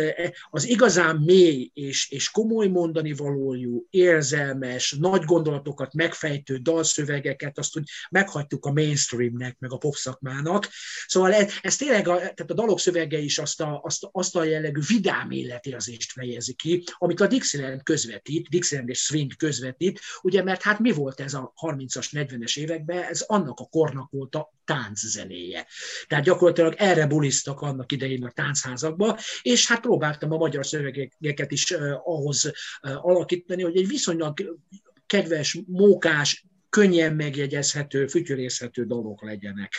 az 0.51 0.69
igazán 0.69 1.17
mély 1.17 1.71
és, 1.75 2.11
és 2.11 2.31
komoly 2.31 2.67
mondani 2.67 3.13
valójú, 3.13 3.87
érzelmes, 3.91 4.97
nagy 4.99 5.25
gondolatokat 5.25 5.95
megfejtő 5.95 6.57
dalszövegeket, 6.57 7.59
azt 7.59 7.77
úgy 7.77 7.89
meghagytuk 8.11 8.65
a 8.65 8.73
mainstreamnek, 8.73 9.57
meg 9.59 9.73
a 9.73 9.77
popszakmának. 9.77 10.69
Szóval 11.07 11.33
ez, 11.33 11.53
ez 11.63 11.77
tényleg, 11.77 12.09
a, 12.09 12.17
tehát 12.17 12.51
a 12.51 12.55
dalok 12.55 12.81
szövege 12.81 13.19
is 13.19 13.39
azt 13.39 13.61
a, 13.61 13.81
azt, 13.85 14.09
azt 14.13 14.37
a 14.37 14.45
jellegű 14.45 14.81
vidám 14.89 15.31
életérzést 15.31 16.13
fejezi 16.13 16.55
ki, 16.55 16.85
amit 16.99 17.21
a 17.21 17.27
Dixieland 17.27 17.83
közvetít 17.83 18.02
közvetít, 18.03 18.49
Dixieland 18.49 18.89
és 18.89 18.99
Swing 18.99 19.37
közvetít, 19.37 20.01
ugye, 20.23 20.43
mert 20.43 20.63
hát 20.63 20.79
mi 20.79 20.93
volt 20.93 21.21
ez 21.21 21.35
a 21.35 21.53
30-as, 21.61 22.09
40-es 22.11 22.59
években, 22.59 23.03
ez 23.03 23.21
annak 23.21 23.61
a 23.61 23.65
kornak 23.65 24.11
volt 24.11 24.35
a 24.35 24.53
tánczenéje. 24.65 25.67
Tehát 26.07 26.25
gyakorlatilag 26.25 26.75
erre 26.77 27.07
bulisztak 27.07 27.61
annak 27.61 27.93
idején 27.93 28.25
a 28.25 28.31
táncházakba, 28.31 29.19
és 29.43 29.69
hát 29.69 29.81
próbáltam 29.81 30.33
a 30.33 30.37
magyar 30.37 30.67
szövegeket 30.67 31.53
is 31.53 31.71
ahhoz 32.05 32.53
alakítani, 32.81 33.63
hogy 33.63 33.77
egy 33.77 33.89
viszonylag 33.89 34.59
kedves, 35.07 35.63
mókás, 35.67 36.47
könnyen 36.69 37.15
megjegyezhető, 37.15 38.07
fütyörészhető 38.07 38.85
dolgok 38.85 39.23
legyenek. 39.23 39.73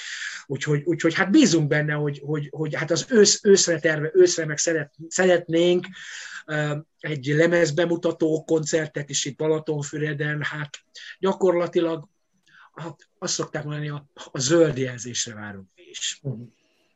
Úgyhogy, 0.45 0.81
úgyhogy 0.85 1.13
hát 1.13 1.31
bízunk 1.31 1.67
benne, 1.67 1.93
hogy, 1.93 2.21
hogy, 2.25 2.47
hogy 2.51 2.75
hát 2.75 2.91
az 2.91 3.05
ősz, 3.09 3.39
őszre 3.43 3.79
terve, 3.79 4.11
őszre 4.13 4.45
meg 4.45 4.57
szeret, 4.57 4.93
szeretnénk 5.07 5.85
egy 6.99 7.25
lemezbemutató 7.25 8.43
koncertet 8.43 9.09
is 9.09 9.25
itt 9.25 9.37
Balatonfüreden, 9.37 10.41
hát 10.41 10.79
gyakorlatilag 11.19 12.07
hát 12.73 13.09
azt 13.19 13.33
szokták 13.33 13.63
mondani, 13.63 13.89
a, 13.89 14.05
a 14.31 14.39
zöld 14.39 14.77
jelzésre 14.77 15.33
várunk 15.33 15.67
is. 15.75 16.21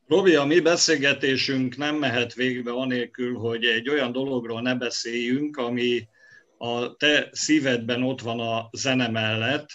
Robi, 0.07 0.35
a 0.35 0.43
mi 0.45 0.59
beszélgetésünk 0.59 1.77
nem 1.77 1.95
mehet 1.95 2.33
végbe 2.33 2.71
anélkül, 2.71 3.35
hogy 3.35 3.65
egy 3.65 3.89
olyan 3.89 4.11
dologról 4.11 4.61
ne 4.61 4.75
beszéljünk, 4.75 5.57
ami 5.57 6.07
a 6.57 6.95
te 6.95 7.29
szívedben 7.31 8.03
ott 8.03 8.21
van 8.21 8.39
a 8.39 8.69
zene 8.71 9.07
mellett, 9.07 9.69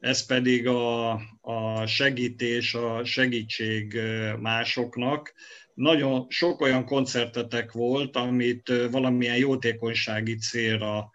ez 0.00 0.26
pedig 0.26 0.66
a, 0.66 1.10
a 1.40 1.86
segítés, 1.86 2.74
a 2.74 3.04
segítség 3.04 4.00
másoknak. 4.40 5.34
Nagyon 5.76 6.26
sok 6.28 6.60
olyan 6.60 6.84
koncertetek 6.84 7.72
volt, 7.72 8.16
amit 8.16 8.72
valamilyen 8.90 9.36
jótékonysági 9.36 10.34
célra 10.34 11.10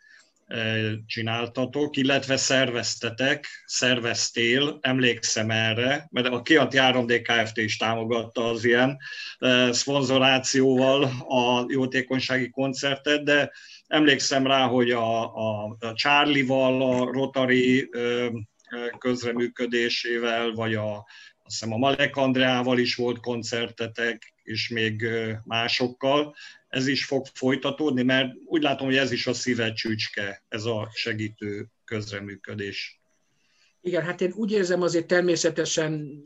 csináltatok, 1.06 1.98
illetve 1.98 2.38
szerveztetek, 2.38 3.48
szerveztél, 3.66 4.78
emlékszem 4.82 5.50
erre, 5.50 6.08
mert 6.12 6.28
a 6.28 6.42
Kianti 6.42 6.78
3D 6.80 7.22
Kft. 7.24 7.58
is 7.58 7.78
támogatta 7.78 8.50
az 8.50 8.66
ilyen 8.66 8.98
szponzorációval 9.72 11.04
a 11.28 11.66
jótékonysági 11.68 12.50
koncertet, 12.50 13.24
de 13.24 13.52
emlékszem 13.88 14.48
rá, 14.48 14.68
hogy 14.68 14.92
a, 14.92 15.36
a, 15.36 15.76
a 15.80 15.94
Charlie-val, 15.94 16.82
a 16.82 17.12
Rotary 17.12 17.90
közreműködésével, 18.98 20.52
vagy 20.52 20.76
a, 20.76 21.06
azt 21.52 21.60
hiszem 21.60 21.76
a 21.76 21.78
Malek 21.78 22.16
Andreával 22.16 22.78
is 22.78 22.96
volt 22.96 23.20
koncertetek, 23.20 24.34
és 24.44 24.70
még 24.70 25.08
másokkal. 25.44 26.36
Ez 26.68 26.88
is 26.88 27.06
fog 27.06 27.26
folytatódni, 27.34 28.04
mert 28.04 28.34
úgy 28.46 28.62
látom, 28.62 28.88
hogy 28.88 28.98
ez 28.98 29.12
is 29.12 29.28
a 29.28 29.34
szíve 29.34 29.74
csücske, 29.74 30.44
ez 30.50 30.66
a 30.66 30.90
segítő 30.94 31.68
közreműködés. 31.86 33.00
Igen, 33.82 34.04
hát 34.04 34.22
én 34.22 34.32
úgy 34.36 34.52
érzem 34.52 34.82
azért 34.82 35.08
természetesen 35.08 36.24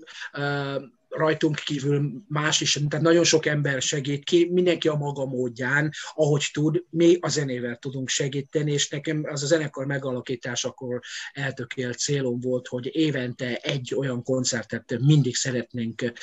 rajtunk 1.17 1.55
kívül 1.55 2.11
más 2.27 2.61
is, 2.61 2.79
tehát 2.89 3.05
nagyon 3.05 3.23
sok 3.23 3.45
ember 3.45 3.81
segít 3.81 4.23
ki, 4.23 4.49
mindenki 4.51 4.87
a 4.87 4.95
maga 4.95 5.25
módján, 5.25 5.91
ahogy 6.13 6.49
tud, 6.53 6.83
mi 6.89 7.17
a 7.19 7.29
zenével 7.29 7.77
tudunk 7.77 8.09
segíteni, 8.09 8.71
és 8.71 8.89
nekem 8.89 9.23
az 9.23 9.43
a 9.43 9.45
zenekar 9.45 9.85
megalakításakor 9.85 10.99
eltökélt 11.33 11.97
célom 11.97 12.39
volt, 12.39 12.67
hogy 12.67 12.89
évente 12.95 13.55
egy 13.55 13.95
olyan 13.97 14.23
koncertet 14.23 14.99
mindig 14.99 15.35
szeretnénk 15.35 16.13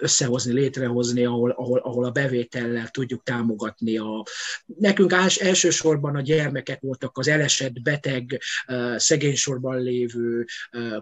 összehozni, 0.00 0.52
létrehozni, 0.52 1.24
ahol, 1.24 1.50
ahol, 1.50 1.78
ahol 1.78 2.04
a 2.04 2.10
bevétellel 2.10 2.88
tudjuk 2.88 3.22
támogatni. 3.22 3.98
A... 3.98 4.24
Nekünk 4.66 5.12
elsősorban 5.36 6.16
a 6.16 6.20
gyermekek 6.20 6.80
voltak 6.80 7.18
az 7.18 7.28
elesett, 7.28 7.82
beteg, 7.82 8.40
szegénysorban 8.96 9.82
lévő, 9.82 10.44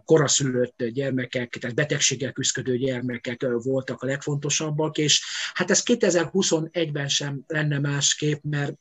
koraszülött 0.04 0.84
gyermekek, 0.84 1.56
tehát 1.56 1.76
betegséggel 1.76 2.32
küzdő 2.32 2.76
gyermekek, 2.76 3.31
ezek 3.38 3.62
voltak 3.62 4.02
a 4.02 4.06
legfontosabbak, 4.06 4.98
és 4.98 5.24
hát 5.52 5.70
ez 5.70 5.82
2021-ben 5.86 7.08
sem 7.08 7.44
lenne 7.46 7.78
másképp, 7.78 8.42
mert 8.42 8.74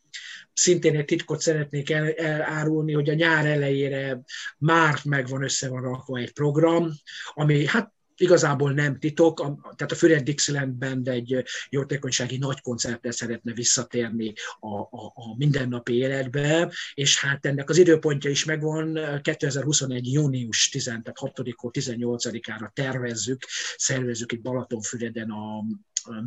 szintén 0.53 0.95
egy 0.95 1.05
titkot 1.05 1.41
szeretnék 1.41 1.89
el, 1.89 2.11
elárulni, 2.11 2.93
hogy 2.93 3.09
a 3.09 3.13
nyár 3.13 3.45
elejére 3.45 4.21
már 4.57 4.99
megvan 5.03 5.43
össze 5.43 5.69
van 5.69 5.81
rakva 5.81 6.17
egy 6.17 6.33
program, 6.33 6.91
ami 7.33 7.67
hát 7.67 7.93
igazából 8.21 8.71
nem 8.71 8.99
titok, 8.99 9.39
a, 9.39 9.59
tehát 9.75 9.91
a 9.91 9.95
Füred 9.95 10.23
Dixieland 10.23 10.73
Band 10.73 11.07
egy 11.07 11.43
jótékonysági 11.69 12.37
nagy 12.37 12.61
koncertre 12.61 13.11
szeretne 13.11 13.53
visszatérni 13.53 14.33
a, 14.59 14.79
a, 14.79 15.05
a 15.13 15.35
mindennapi 15.37 15.93
életbe, 15.93 16.71
és 16.93 17.19
hát 17.19 17.45
ennek 17.45 17.69
az 17.69 17.77
időpontja 17.77 18.29
is 18.29 18.45
megvan, 18.45 18.99
2021. 19.21 20.13
június 20.13 20.69
10, 20.69 20.83
tehát 20.83 21.17
6 21.17 21.31
18-ára 21.35 22.71
tervezzük, 22.73 23.45
szervezzük 23.75 24.31
itt 24.31 24.41
Balatonfüreden 24.41 25.29
a, 25.29 25.63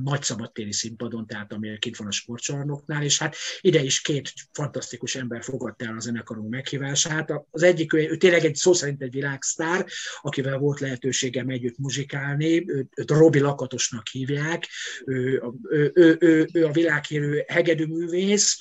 nagy 0.02 0.22
szabadtéri 0.22 0.72
színpadon, 0.72 1.26
tehát 1.26 1.52
ami 1.52 1.78
kint 1.78 1.96
van 1.96 2.06
a 2.06 2.10
sportcsarnoknál, 2.10 3.02
és 3.02 3.18
hát 3.18 3.36
ide 3.60 3.82
is 3.82 4.00
két 4.00 4.32
fantasztikus 4.52 5.14
ember 5.14 5.42
fogadta 5.42 5.84
el 5.84 5.96
a 5.96 6.00
zenekarunk 6.00 6.50
meghívását. 6.50 7.32
Az 7.50 7.62
egyik, 7.62 7.92
ő, 7.92 8.08
ő 8.10 8.16
tényleg 8.16 8.44
egy 8.44 8.54
szó 8.54 8.72
szerint 8.72 9.02
egy 9.02 9.12
világsztár, 9.12 9.86
akivel 10.22 10.58
volt 10.58 10.80
lehetőségem 10.80 11.48
együtt 11.48 11.78
muzsikálni, 11.78 12.70
őt, 12.70 12.92
őt 12.94 13.10
Robi 13.10 13.38
Lakatosnak 13.38 14.08
hívják, 14.08 14.68
ő, 15.04 15.42
ő, 15.70 15.92
ő, 15.94 16.16
ő, 16.20 16.48
ő 16.52 16.66
a 16.66 16.72
világhírű 16.72 17.38
hegedűművész, 17.46 18.58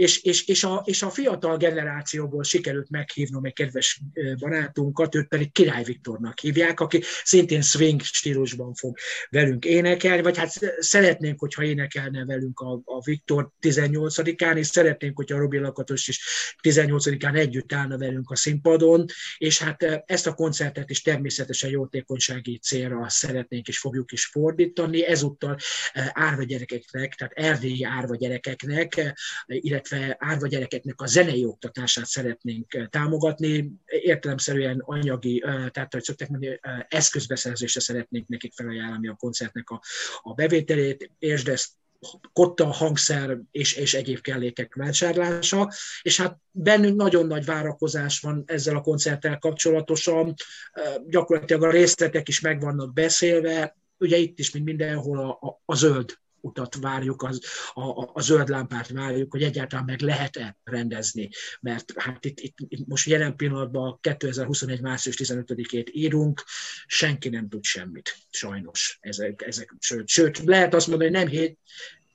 és, 0.00 0.22
és, 0.22 0.46
és, 0.46 0.64
a, 0.64 0.82
és 0.84 1.02
a 1.02 1.10
fiatal 1.10 1.56
generációból 1.56 2.42
sikerült 2.42 2.90
meghívnom 2.90 3.44
egy 3.44 3.52
kedves 3.52 4.00
barátunkat, 4.38 5.14
őt 5.14 5.28
pedig 5.28 5.52
Király 5.52 5.84
Viktornak 5.84 6.38
hívják, 6.38 6.80
aki 6.80 7.02
szintén 7.22 7.62
swing 7.62 8.02
stílusban 8.02 8.74
fog 8.74 8.96
velünk 9.30 9.64
énekelni, 9.64 10.22
vagy 10.22 10.36
hát 10.36 10.52
szeretnénk, 10.78 11.40
hogyha 11.40 11.62
énekelne 11.62 12.24
velünk 12.24 12.60
a, 12.60 12.72
a 12.84 13.02
Viktor 13.04 13.50
18-án, 13.60 14.56
és 14.56 14.66
szeretnénk, 14.66 15.16
hogyha 15.16 15.38
Robi 15.38 15.58
Lakatos 15.58 16.08
is 16.08 16.20
18-án 16.62 17.36
együtt 17.36 17.72
állna 17.72 17.98
velünk 17.98 18.30
a 18.30 18.36
színpadon, 18.36 19.04
és 19.38 19.58
hát 19.58 20.02
ezt 20.06 20.26
a 20.26 20.34
koncertet 20.34 20.90
is 20.90 21.02
természetesen 21.02 21.70
jótékonysági 21.70 22.58
célra 22.58 23.08
szeretnénk 23.08 23.68
és 23.68 23.78
fogjuk 23.78 24.12
is 24.12 24.26
fordítani, 24.26 25.04
ezúttal 25.04 25.56
árva 26.12 26.42
gyerekeknek, 26.42 27.14
tehát 27.14 27.32
erdélyi 27.32 27.84
árva 27.84 28.16
gyerekeknek, 28.16 29.14
illetve 29.46 29.89
illetve 29.90 30.16
árva 30.18 30.46
gyerekeknek 30.46 31.00
a 31.00 31.06
zenei 31.06 31.44
oktatását 31.44 32.06
szeretnénk 32.06 32.74
eh, 32.74 32.86
támogatni, 32.86 33.72
értelemszerűen 33.86 34.82
anyagi, 34.84 35.42
eh, 35.44 35.68
tehát 35.68 35.92
hogy 35.92 36.02
szokták 36.02 36.28
mondani, 36.28 36.58
eh, 36.60 36.78
eszközbeszerzésre 36.88 37.80
szeretnénk 37.80 38.28
nekik 38.28 38.52
felajánlani 38.54 39.08
a 39.08 39.14
koncertnek 39.14 39.70
a, 39.70 39.80
a 40.22 40.34
bevételét, 40.34 41.10
és 41.18 41.44
ezt 41.44 41.68
kotta, 42.32 42.66
hangszer 42.66 43.38
és, 43.50 43.74
és 43.74 43.94
egyéb 43.94 44.20
kellékek 44.20 44.74
vásárlása, 44.74 45.70
és 46.02 46.20
hát 46.20 46.38
bennünk 46.50 46.96
nagyon 46.96 47.26
nagy 47.26 47.44
várakozás 47.44 48.20
van 48.20 48.42
ezzel 48.46 48.76
a 48.76 48.80
koncerttel 48.80 49.38
kapcsolatosan, 49.38 50.34
gyakorlatilag 51.08 51.62
a 51.62 51.70
részletek 51.70 52.28
is 52.28 52.40
meg 52.40 52.60
vannak 52.60 52.92
beszélve, 52.92 53.76
ugye 53.98 54.16
itt 54.16 54.38
is, 54.38 54.50
mint 54.50 54.64
mindenhol 54.64 55.18
a, 55.18 55.46
a, 55.46 55.60
a 55.64 55.74
zöld 55.74 56.18
utat 56.40 56.74
várjuk, 56.74 57.22
az, 57.22 57.40
a, 57.74 58.10
a 58.12 58.20
zöld 58.20 58.48
lámpát 58.48 58.88
várjuk, 58.88 59.32
hogy 59.32 59.42
egyáltalán 59.42 59.84
meg 59.84 60.00
lehet-e 60.00 60.56
rendezni. 60.64 61.28
Mert 61.60 61.92
hát 61.96 62.24
itt, 62.24 62.40
itt, 62.40 62.56
itt 62.68 62.86
most 62.86 63.08
jelen 63.08 63.36
pillanatban 63.36 63.98
2021. 64.00 64.80
március 64.80 65.16
15-ét 65.18 65.90
írunk, 65.92 66.44
senki 66.86 67.28
nem 67.28 67.48
tud 67.48 67.64
semmit, 67.64 68.16
sajnos. 68.30 68.98
Ezek, 69.00 69.42
ezek, 69.46 69.74
sőt, 69.78 70.08
sőt, 70.08 70.38
lehet 70.38 70.74
azt 70.74 70.86
mondani, 70.86 71.10
hogy 71.10 71.18
nem 71.18 71.28
hét, 71.28 71.58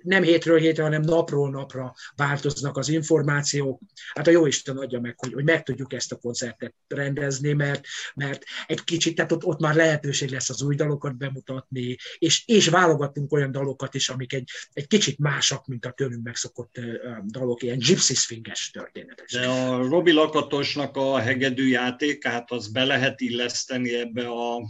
nem 0.05 0.23
hétről 0.23 0.59
hétre, 0.59 0.83
hanem 0.83 1.01
napról 1.01 1.49
napra 1.49 1.93
változnak 2.15 2.77
az 2.77 2.89
információk. 2.89 3.81
Hát 4.13 4.27
a 4.27 4.31
jó 4.31 4.45
Isten 4.45 4.77
adja 4.77 4.99
meg, 4.99 5.15
hogy, 5.17 5.33
hogy 5.33 5.43
meg 5.43 5.63
tudjuk 5.63 5.93
ezt 5.93 6.11
a 6.11 6.15
koncertet 6.15 6.73
rendezni, 6.87 7.53
mert, 7.53 7.85
mert 8.15 8.43
egy 8.65 8.83
kicsit, 8.83 9.15
tehát 9.15 9.31
ott, 9.31 9.45
ott 9.45 9.59
már 9.59 9.75
lehetőség 9.75 10.29
lesz 10.29 10.49
az 10.49 10.61
új 10.61 10.75
dalokat 10.75 11.17
bemutatni, 11.17 11.97
és, 12.17 12.43
és 12.45 12.67
válogatunk 12.67 13.31
olyan 13.31 13.51
dalokat 13.51 13.93
is, 13.93 14.09
amik 14.09 14.33
egy, 14.33 14.49
egy 14.73 14.87
kicsit 14.87 15.17
másak, 15.17 15.67
mint 15.67 15.85
a 15.85 15.91
tőlünk 15.91 16.23
megszokott 16.23 16.79
dalok, 17.25 17.63
ilyen 17.63 17.77
gypsy 17.77 18.13
swinges 18.13 18.71
történetek. 18.71 19.27
De 19.31 19.47
a 19.47 19.87
Robi 19.87 20.11
Lakatosnak 20.11 20.95
a 20.95 21.17
hegedű 21.17 21.67
játékát 21.67 22.51
az 22.51 22.67
be 22.67 22.83
lehet 22.83 23.21
illeszteni 23.21 23.95
ebbe 23.95 24.27
a 24.27 24.61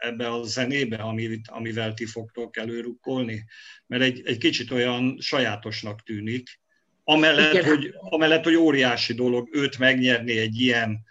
ebbe 0.00 0.32
a 0.32 0.42
zenébe, 0.42 0.96
amit, 0.96 1.48
amivel 1.48 1.94
ti 1.94 2.06
fogtok 2.06 2.56
előrukkolni? 2.56 3.44
Mert 3.86 4.02
egy, 4.02 4.22
egy 4.24 4.38
kicsit 4.38 4.70
olyan 4.70 5.16
sajátosnak 5.20 6.02
tűnik. 6.02 6.60
Amellett 7.04 7.52
Igen. 7.52 7.64
hogy, 7.64 7.94
amellett, 7.94 8.44
hogy 8.44 8.54
óriási 8.54 9.14
dolog 9.14 9.48
őt 9.52 9.78
megnyerni 9.78 10.38
egy 10.38 10.60
ilyen 10.60 11.04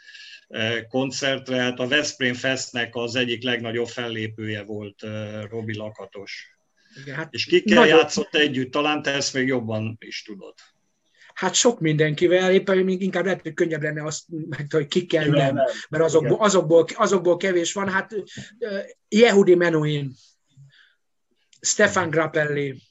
e, 0.47 0.85
koncertre, 0.87 1.61
hát 1.61 1.79
a 1.79 1.87
Veszprém 1.87 2.33
Festnek 2.33 2.95
az 2.95 3.15
egyik 3.15 3.43
legnagyobb 3.43 3.87
fellépője 3.87 4.63
volt 4.63 5.03
e, 5.03 5.41
Robi 5.49 5.75
Lakatos. 5.75 6.57
Igen, 7.01 7.15
hát 7.15 7.33
És 7.33 7.45
kikkel 7.45 7.79
nagyon... 7.79 7.97
játszott 7.97 8.35
együtt, 8.35 8.71
talán 8.71 9.01
te 9.01 9.13
ezt 9.13 9.33
még 9.33 9.47
jobban 9.47 9.97
is 9.99 10.23
tudod. 10.23 10.53
Hát 11.39 11.53
sok 11.53 11.79
mindenkivel, 11.79 12.51
éppen 12.51 12.77
még 12.77 13.01
inkább 13.01 13.23
lehet, 13.23 13.41
hogy 13.41 13.53
könnyebb 13.53 13.81
lenne 13.81 14.03
azt, 14.03 14.25
hogy 14.69 14.87
ki 14.87 15.05
kell 15.05 15.27
nem, 15.27 15.55
mert 15.89 16.03
azokból, 16.03 16.37
azokból, 16.39 16.85
azokból 16.93 17.37
kevés 17.37 17.73
van. 17.73 17.89
Hát 17.89 18.15
Yehudi 19.07 19.55
Menuhin, 19.55 20.11
Stefan 21.61 22.09
Grappelli, 22.09 22.81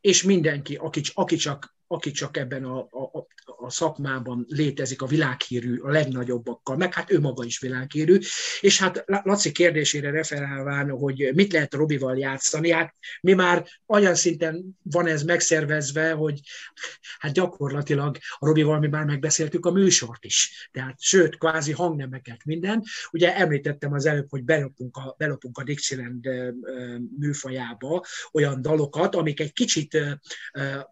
és 0.00 0.22
mindenki, 0.22 0.74
aki, 0.74 1.02
aki, 1.14 1.36
csak, 1.36 1.76
aki 1.86 2.10
csak 2.10 2.36
ebben 2.36 2.64
a, 2.64 2.78
a, 2.78 3.18
a 3.44 3.49
szakmában 3.68 4.44
létezik 4.48 5.02
a 5.02 5.06
világhírű, 5.06 5.78
a 5.78 5.90
legnagyobbakkal, 5.90 6.76
meg 6.76 6.94
hát 6.94 7.10
ő 7.10 7.20
maga 7.20 7.44
is 7.44 7.58
világhírű. 7.58 8.18
És 8.60 8.78
hát 8.78 9.04
Laci 9.06 9.52
kérdésére 9.52 10.10
referálván, 10.10 10.90
hogy 10.90 11.30
mit 11.34 11.52
lehet 11.52 11.74
Robival 11.74 12.18
játszani, 12.18 12.70
hát 12.70 12.94
mi 13.20 13.32
már 13.32 13.66
olyan 13.86 14.14
szinten 14.14 14.78
van 14.82 15.06
ez 15.06 15.22
megszervezve, 15.22 16.12
hogy 16.12 16.40
hát 17.18 17.32
gyakorlatilag 17.32 18.16
a 18.38 18.46
Robival 18.46 18.78
mi 18.78 18.88
már 18.88 19.04
megbeszéltük 19.04 19.66
a 19.66 19.70
műsort 19.70 20.24
is. 20.24 20.68
Tehát 20.72 20.96
sőt, 21.00 21.38
kvázi 21.38 21.72
hangnemeket, 21.72 22.44
minden. 22.44 22.82
Ugye 23.10 23.36
említettem 23.36 23.92
az 23.92 24.06
előbb, 24.06 24.26
hogy 24.28 24.44
belopunk 24.44 24.96
a, 24.96 25.14
belopunk 25.18 25.58
a 25.58 25.64
Dixieland 25.64 26.28
műfajába 27.18 28.04
olyan 28.32 28.62
dalokat, 28.62 29.14
amik 29.14 29.40
egy 29.40 29.52
kicsit, 29.52 29.98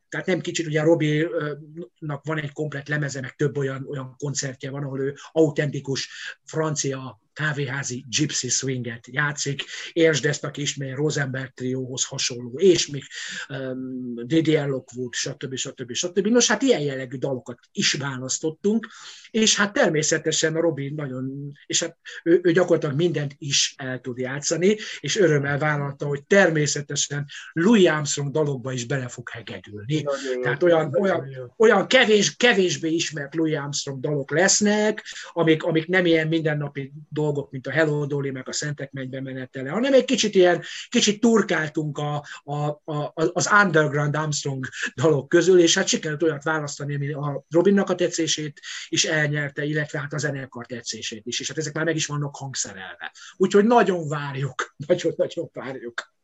tehát 0.09 0.27
nem 0.27 0.41
kicsit, 0.41 0.67
ugye 0.67 0.83
Robinak 0.83 2.25
van 2.25 2.39
egy 2.39 2.53
komplet 2.53 2.89
lemeze, 2.89 3.21
meg 3.21 3.35
több 3.35 3.57
olyan, 3.57 3.87
olyan 3.89 4.15
koncertje 4.19 4.71
van, 4.71 4.85
ahol 4.85 5.01
ő 5.01 5.15
autentikus 5.33 6.09
francia 6.45 7.21
kávéházi 7.39 8.05
gypsy 8.09 8.49
swinget 8.49 9.07
játszik, 9.11 9.65
értsd 9.93 10.25
ezt 10.25 10.45
a 10.45 10.51
kis 10.51 10.79
Rosenberg 10.95 11.53
trióhoz 11.55 12.05
hasonló, 12.05 12.53
és 12.57 12.87
még 12.87 13.03
um, 13.49 14.15
Didier 14.27 14.69
Lockwood, 14.69 15.15
stb. 15.15 15.55
stb. 15.55 15.93
stb. 15.93 16.27
Nos, 16.27 16.49
hát 16.49 16.63
ilyen 16.63 16.81
jellegű 16.81 17.17
dalokat 17.17 17.59
is 17.73 17.93
választottunk, 17.93 18.87
és 19.31 19.57
hát 19.57 19.73
természetesen 19.73 20.57
a 20.57 20.61
Robin 20.61 20.95
nagyon, 20.95 21.53
és 21.67 21.83
hát 21.83 21.97
ő, 22.25 22.41
ő 22.43 22.53
gyakorlatilag 22.53 22.97
mindent 22.97 23.35
is 23.39 23.75
el 23.77 24.01
tud 24.01 24.19
játszani, 24.19 24.77
és 25.01 25.17
örömmel 25.17 25.59
vállalta, 25.59 26.07
hogy 26.07 26.25
természetesen 26.25 27.27
Louis 27.53 27.89
Armstrong 27.89 28.31
dalokba 28.31 28.73
is 28.73 28.87
bele 28.87 29.09
fog 29.09 29.29
hegedülni. 29.31 30.03
Nagyon 30.03 30.43
Tehát 30.43 30.63
olyan, 30.63 30.97
olyan, 31.01 31.53
olyan 31.57 31.87
kevés, 31.87 32.37
kevésbé 32.37 32.91
ismert 32.91 33.35
Louis 33.35 33.57
Armstrong 33.57 34.01
dalok 34.01 34.31
lesznek, 34.31 35.05
amik, 35.33 35.63
amik 35.63 35.87
nem 35.87 36.07
ilyen 36.07 36.29
mindennapi 36.29 36.93
dolgok, 37.09 37.27
dolgok, 37.33 37.51
mint 37.51 37.67
a 37.67 37.71
Hello 37.71 38.07
Dolly, 38.07 38.31
meg 38.31 38.49
a 38.49 38.53
Szentek 38.53 38.93
mennybe 38.93 39.21
menetele, 39.21 39.71
hanem 39.71 39.93
egy 39.93 40.05
kicsit 40.05 40.35
ilyen, 40.35 40.63
kicsit 40.89 41.21
turkáltunk 41.21 41.99
a, 41.99 42.25
a, 42.45 42.55
a, 42.85 43.13
az 43.15 43.51
underground 43.65 44.17
Armstrong 44.17 44.67
dalok 44.97 45.29
közül, 45.29 45.61
és 45.61 45.75
hát 45.75 45.87
sikerült 45.87 46.23
olyat 46.23 46.43
választani, 46.43 46.95
ami 46.95 47.13
a 47.13 47.45
Robinnak 47.49 47.91
a 47.91 47.95
tetszését 47.95 48.61
is 48.89 49.05
elnyerte, 49.05 49.65
illetve 49.65 49.99
hát 49.99 50.13
a 50.13 50.19
zenekar 50.19 50.67
tetszését 50.67 51.27
is, 51.27 51.41
és 51.41 51.49
hát 51.49 51.59
ezek 51.59 51.75
már 51.75 51.85
meg 51.85 51.97
is 51.97 52.07
vannak 52.07 52.37
hangszerelve. 52.37 53.13
Úgyhogy 53.37 53.65
nagyon 53.65 54.09
várjuk, 54.09 54.75
nagyon-nagyon 54.87 55.51
várjuk. 55.53 56.17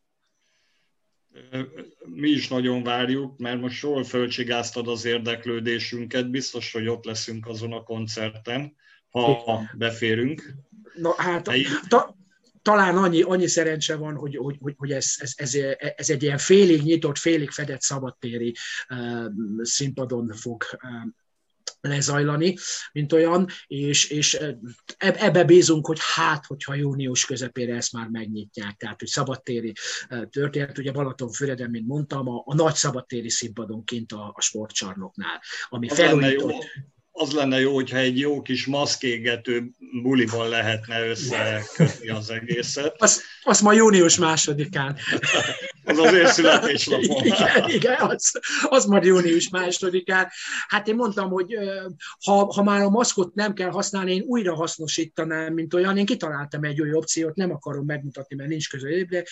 Mi 2.05 2.29
is 2.29 2.49
nagyon 2.49 2.83
várjuk, 2.83 3.39
mert 3.39 3.61
most 3.61 3.83
jól 3.83 4.05
fölcsigáztad 4.05 4.89
az 4.89 5.05
érdeklődésünket, 5.05 6.31
biztos, 6.31 6.73
hogy 6.73 6.89
ott 6.89 7.05
leszünk 7.05 7.47
azon 7.47 7.73
a 7.73 7.83
koncerten, 7.83 8.77
ha 9.11 9.61
beférünk. 9.77 10.55
Na 10.95 11.15
hát, 11.17 11.51
ta, 11.89 12.17
talán 12.63 12.97
annyi, 12.97 13.23
annyi 13.23 13.47
szerencse 13.47 13.97
van, 13.97 14.15
hogy, 14.15 14.37
hogy, 14.37 14.57
hogy, 14.61 14.75
hogy 14.77 14.91
ez, 14.91 15.15
ez, 15.19 15.33
ez, 15.37 15.55
ez 15.97 16.11
egy 16.11 16.23
ilyen 16.23 16.39
félig 16.39 16.83
nyitott, 16.83 17.19
félig 17.19 17.51
fedett 17.51 17.81
szabadtéri 17.81 18.55
uh, 18.89 19.25
színpadon 19.63 20.33
fog 20.33 20.65
uh, 20.73 21.13
lezajlani, 21.81 22.57
mint 22.93 23.13
olyan, 23.13 23.49
és, 23.67 24.11
és 24.11 24.39
ebbe 24.99 25.45
bízunk, 25.45 25.87
hogy 25.87 25.99
hát, 26.15 26.47
hogyha 26.47 26.75
június 26.75 27.25
közepére 27.27 27.75
ezt 27.75 27.93
már 27.93 28.09
megnyitják, 28.09 28.77
tehát, 28.77 28.99
hogy 28.99 29.09
szabadtéri 29.09 29.73
történet, 30.31 30.79
ugye 30.79 30.93
Balatonfüreden, 30.93 31.71
mint 31.71 31.87
mondtam, 31.87 32.29
a, 32.29 32.43
a 32.47 32.55
nagy 32.55 32.75
szabadtéri 32.75 33.31
színpadon 33.31 33.85
kint 33.85 34.13
a, 34.13 34.33
a 34.35 34.41
sportcsarnoknál, 34.41 35.41
ami 35.69 35.89
felújított 35.89 36.65
az 37.17 37.33
lenne 37.33 37.61
jó, 37.61 37.75
hogyha 37.75 37.97
egy 37.97 38.19
jó 38.19 38.43
kis 38.43 38.67
maszkégető 38.67 39.71
buliban 40.03 40.49
lehetne 40.49 41.07
összekötni 41.07 42.09
az 42.09 42.31
egészet. 42.31 42.95
Az, 42.99 43.23
az 43.43 43.61
ma 43.61 43.73
június 43.73 44.19
másodikán. 44.19 44.97
Az 45.85 45.99
az. 45.99 46.39
Igen, 47.23 47.69
igen 47.69 48.01
az, 48.01 48.41
az 48.63 48.85
majd 48.85 49.05
június 49.05 49.49
másodikán. 49.49 50.29
Hát 50.69 50.89
én 50.89 50.95
mondtam, 50.95 51.31
hogy 51.31 51.59
ha, 52.25 52.53
ha 52.53 52.63
már 52.63 52.81
a 52.81 52.91
maszkot 52.91 53.35
nem 53.35 53.53
kell 53.53 53.71
használni, 53.71 54.15
én 54.15 54.23
újra 54.27 54.55
hasznosítanám, 54.55 55.53
mint 55.53 55.75
olyan. 55.75 55.97
Én 55.97 56.07
kitaláltam 56.07 56.65
egy 56.65 56.81
új 56.81 56.93
opciót, 56.93 57.35
nem 57.35 57.53
akarom 57.53 57.85
megmutatni, 57.85 58.37
mert 58.37 58.49
nincs 58.49 58.69
közel, 58.69 59.03
de 59.09 59.25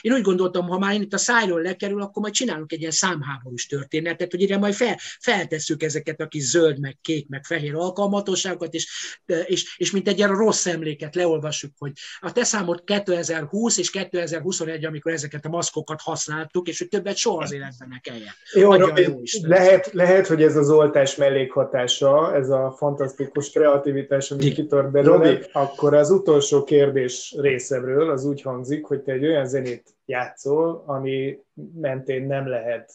én 0.00 0.12
úgy 0.12 0.22
gondoltam, 0.22 0.68
ha 0.68 0.78
már 0.78 0.94
én 0.94 1.02
itt 1.02 1.14
a 1.14 1.18
szájról 1.18 1.62
lekerül, 1.62 2.02
akkor 2.02 2.22
majd 2.22 2.34
csinálunk 2.34 2.72
egy 2.72 2.80
ilyen 2.80 2.90
számháborús 2.90 3.66
történetet, 3.66 4.30
hogy 4.30 4.40
ide 4.40 4.58
majd 4.58 4.74
fel, 4.74 4.98
feltesszük 5.20 5.82
ezeket 5.82 6.20
a 6.20 6.28
kis 6.28 6.42
zöld, 6.42 6.80
meg 6.80 6.98
kék, 7.00 7.28
meg 7.28 7.44
fehér 7.44 7.74
alkalmatosságokat, 7.74 8.74
és, 8.74 8.88
és, 9.44 9.74
és 9.76 9.90
mint 9.90 10.08
egy 10.08 10.18
ilyen 10.18 10.36
rossz 10.36 10.66
emléket 10.66 11.14
leolvassuk, 11.14 11.72
hogy 11.78 11.92
a 12.20 12.32
te 12.32 12.44
számot 12.44 12.84
2020 12.84 13.78
és 13.78 13.90
2021, 13.90 14.84
amikor 14.84 15.12
ezeket 15.12 15.44
a 15.44 15.48
maszkokat 15.48 15.99
használtuk, 16.00 16.68
és 16.68 16.78
hogy 16.78 16.88
többet 16.88 17.16
soha 17.16 17.42
az 17.42 17.52
életben 17.52 17.88
ne 17.88 17.98
kelljen. 17.98 18.32
Jó, 18.52 18.74
jó 18.74 19.20
lehet, 19.42 19.92
lehet, 19.92 20.26
hogy 20.26 20.42
ez 20.42 20.56
az 20.56 20.70
oltás 20.70 21.16
mellékhatása, 21.16 22.34
ez 22.34 22.48
a 22.48 22.74
fantasztikus 22.76 23.50
kreativitás, 23.50 24.30
ami 24.30 24.52
kitört 24.52 24.90
belőle, 24.90 25.38
akkor 25.52 25.94
az 25.94 26.10
utolsó 26.10 26.64
kérdés 26.64 27.34
részemről 27.38 28.10
az 28.10 28.24
úgy 28.24 28.42
hangzik, 28.42 28.84
hogy 28.84 29.02
te 29.02 29.12
egy 29.12 29.26
olyan 29.26 29.46
zenét 29.46 29.94
játszol, 30.04 30.82
ami 30.86 31.38
mentén 31.74 32.26
nem 32.26 32.48
lehet 32.48 32.92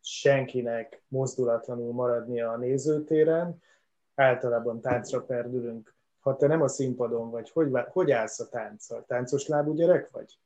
senkinek 0.00 1.02
mozdulatlanul 1.08 1.92
maradnia 1.92 2.50
a 2.50 2.56
nézőtéren, 2.56 3.62
általában 4.14 4.80
táncra 4.80 5.22
perdülünk. 5.22 5.94
Ha 6.20 6.36
te 6.36 6.46
nem 6.46 6.62
a 6.62 6.68
színpadon 6.68 7.30
vagy, 7.30 7.50
hogy, 7.50 7.68
hogy 7.92 8.10
állsz 8.10 8.40
a 8.40 8.48
tánccal? 8.48 9.04
Táncos 9.06 9.46
lábú 9.46 9.74
gyerek 9.74 10.10
vagy? 10.10 10.38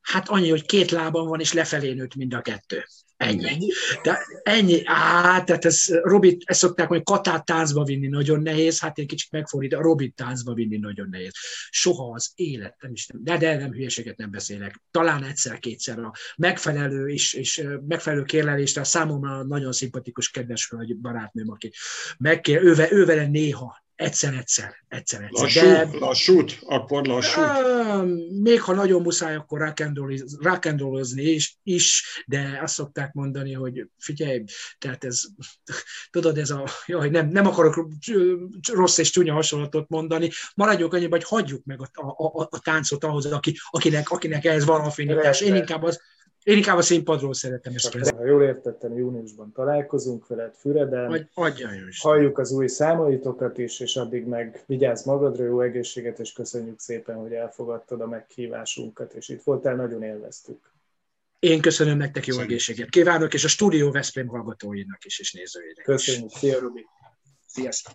Hát 0.00 0.28
annyi, 0.28 0.50
hogy 0.50 0.66
két 0.66 0.90
lábam 0.90 1.26
van, 1.26 1.40
és 1.40 1.52
lefelé 1.52 1.92
nőtt 1.92 2.14
mind 2.14 2.34
a 2.34 2.40
kettő. 2.40 2.84
Ennyi. 3.20 3.68
De 4.02 4.18
ennyi. 4.42 4.82
Á, 4.84 5.42
tehát 5.44 5.64
ez, 5.64 5.86
Robit, 6.02 6.42
ezt 6.44 6.58
szokták 6.58 6.88
hogy 6.88 7.02
Katát 7.02 7.44
táncba 7.44 7.84
vinni 7.84 8.06
nagyon 8.06 8.42
nehéz, 8.42 8.80
hát 8.80 8.98
én 8.98 9.06
kicsit 9.06 9.30
megfordít, 9.30 9.74
a 9.74 9.80
Robit 9.80 10.14
táncba 10.14 10.54
vinni 10.54 10.76
nagyon 10.76 11.08
nehéz. 11.10 11.32
Soha 11.70 12.14
az 12.14 12.32
élet, 12.34 12.76
nem 12.80 12.92
is 12.92 13.08
de, 13.14 13.36
de 13.36 13.56
nem 13.56 13.72
hülyeséget 13.72 14.16
nem 14.16 14.30
beszélek. 14.30 14.82
Talán 14.90 15.24
egyszer-kétszer 15.24 15.98
a 15.98 16.12
megfelelő 16.36 17.08
és, 17.08 17.32
és 17.32 17.62
megfelelő 17.88 18.22
kérlelésre 18.22 18.84
számomra 18.84 19.42
nagyon 19.42 19.72
szimpatikus, 19.72 20.30
kedves 20.30 20.68
hölgy 20.68 20.96
barátnőm, 20.96 21.50
aki 21.50 21.72
megkér, 22.18 22.62
őve, 22.62 22.92
ővele 22.92 23.26
néha 23.26 23.82
Egyszer-egyszer, 24.00 24.84
egyszer-egyszer. 24.88 25.42
Lassú, 25.42 25.60
De, 25.60 25.98
lassút, 25.98 26.58
akkor 26.60 27.06
lassút. 27.06 27.44
Még 28.42 28.60
ha 28.60 28.72
nagyon 28.72 29.02
muszáj, 29.02 29.34
akkor 29.34 29.74
rock'n'rollozni 30.40 31.20
is, 31.20 31.58
is, 31.62 32.04
de 32.26 32.58
azt 32.62 32.74
szokták 32.74 33.12
mondani, 33.12 33.52
hogy 33.52 33.86
figyelj, 33.98 34.44
tehát 34.78 35.04
ez, 35.04 35.20
tudod, 36.10 36.38
ez 36.38 36.50
a, 36.50 36.64
jaj, 36.86 37.08
nem, 37.08 37.28
nem 37.28 37.46
akarok 37.46 37.86
rossz 38.72 38.98
és 38.98 39.10
csúnya 39.10 39.32
hasonlatot 39.32 39.88
mondani, 39.88 40.30
maradjunk 40.54 40.94
annyiban, 40.94 41.18
hogy 41.18 41.28
hagyjuk 41.28 41.64
meg 41.64 41.80
a, 41.80 41.88
a, 41.92 42.40
a, 42.40 42.48
a 42.50 42.58
táncot 42.58 43.04
ahhoz, 43.04 43.26
aki, 43.26 43.56
akinek, 43.70 44.10
akinek 44.10 44.44
ehhez 44.44 44.64
van 44.64 44.80
affinitás. 44.80 45.40
Én 45.40 45.54
inkább 45.54 45.82
az, 45.82 46.00
én 46.42 46.56
inkább 46.56 46.76
a 46.76 46.82
színpadról 46.82 47.34
szeretem 47.34 47.72
ezt 47.74 47.90
kezdeni. 47.90 48.16
Ha 48.16 48.26
jól 48.26 48.42
értettem, 48.42 48.96
júniusban 48.96 49.52
találkozunk 49.52 50.26
veled 50.26 50.54
Füreden. 50.54 51.28
Adja 51.34 51.68
Halljuk 51.98 52.38
az 52.38 52.52
új 52.52 52.66
számaitokat 52.66 53.58
is, 53.58 53.80
és 53.80 53.96
addig 53.96 54.26
meg 54.26 54.62
vigyázz 54.66 55.04
magadra, 55.04 55.44
jó 55.44 55.60
egészséget, 55.60 56.18
és 56.18 56.32
köszönjük 56.32 56.80
szépen, 56.80 57.16
hogy 57.16 57.32
elfogadtad 57.32 58.00
a 58.00 58.06
meghívásunkat, 58.06 59.12
és 59.12 59.28
itt 59.28 59.42
voltál, 59.42 59.74
nagyon 59.74 60.02
élveztük. 60.02 60.70
Én 61.38 61.60
köszönöm 61.60 61.96
nektek 61.96 62.26
jó 62.26 62.38
egészséget. 62.38 62.88
Kívánok, 62.88 63.34
és 63.34 63.44
a 63.44 63.48
Stúdió 63.48 63.90
Veszprém 63.90 64.26
hallgatóinak 64.26 65.04
is, 65.04 65.18
és 65.18 65.32
nézőinek 65.32 65.84
Köszönjük. 65.84 66.30
Szia, 66.30 66.58
Rubi. 66.58 66.86
Sziasztok. 67.46 67.94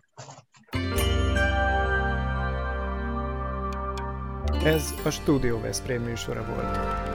Ez 4.64 4.94
a 5.04 5.10
Stúdió 5.10 5.60
Veszprém 5.60 6.02
műsora 6.02 6.46
volt 6.46 7.15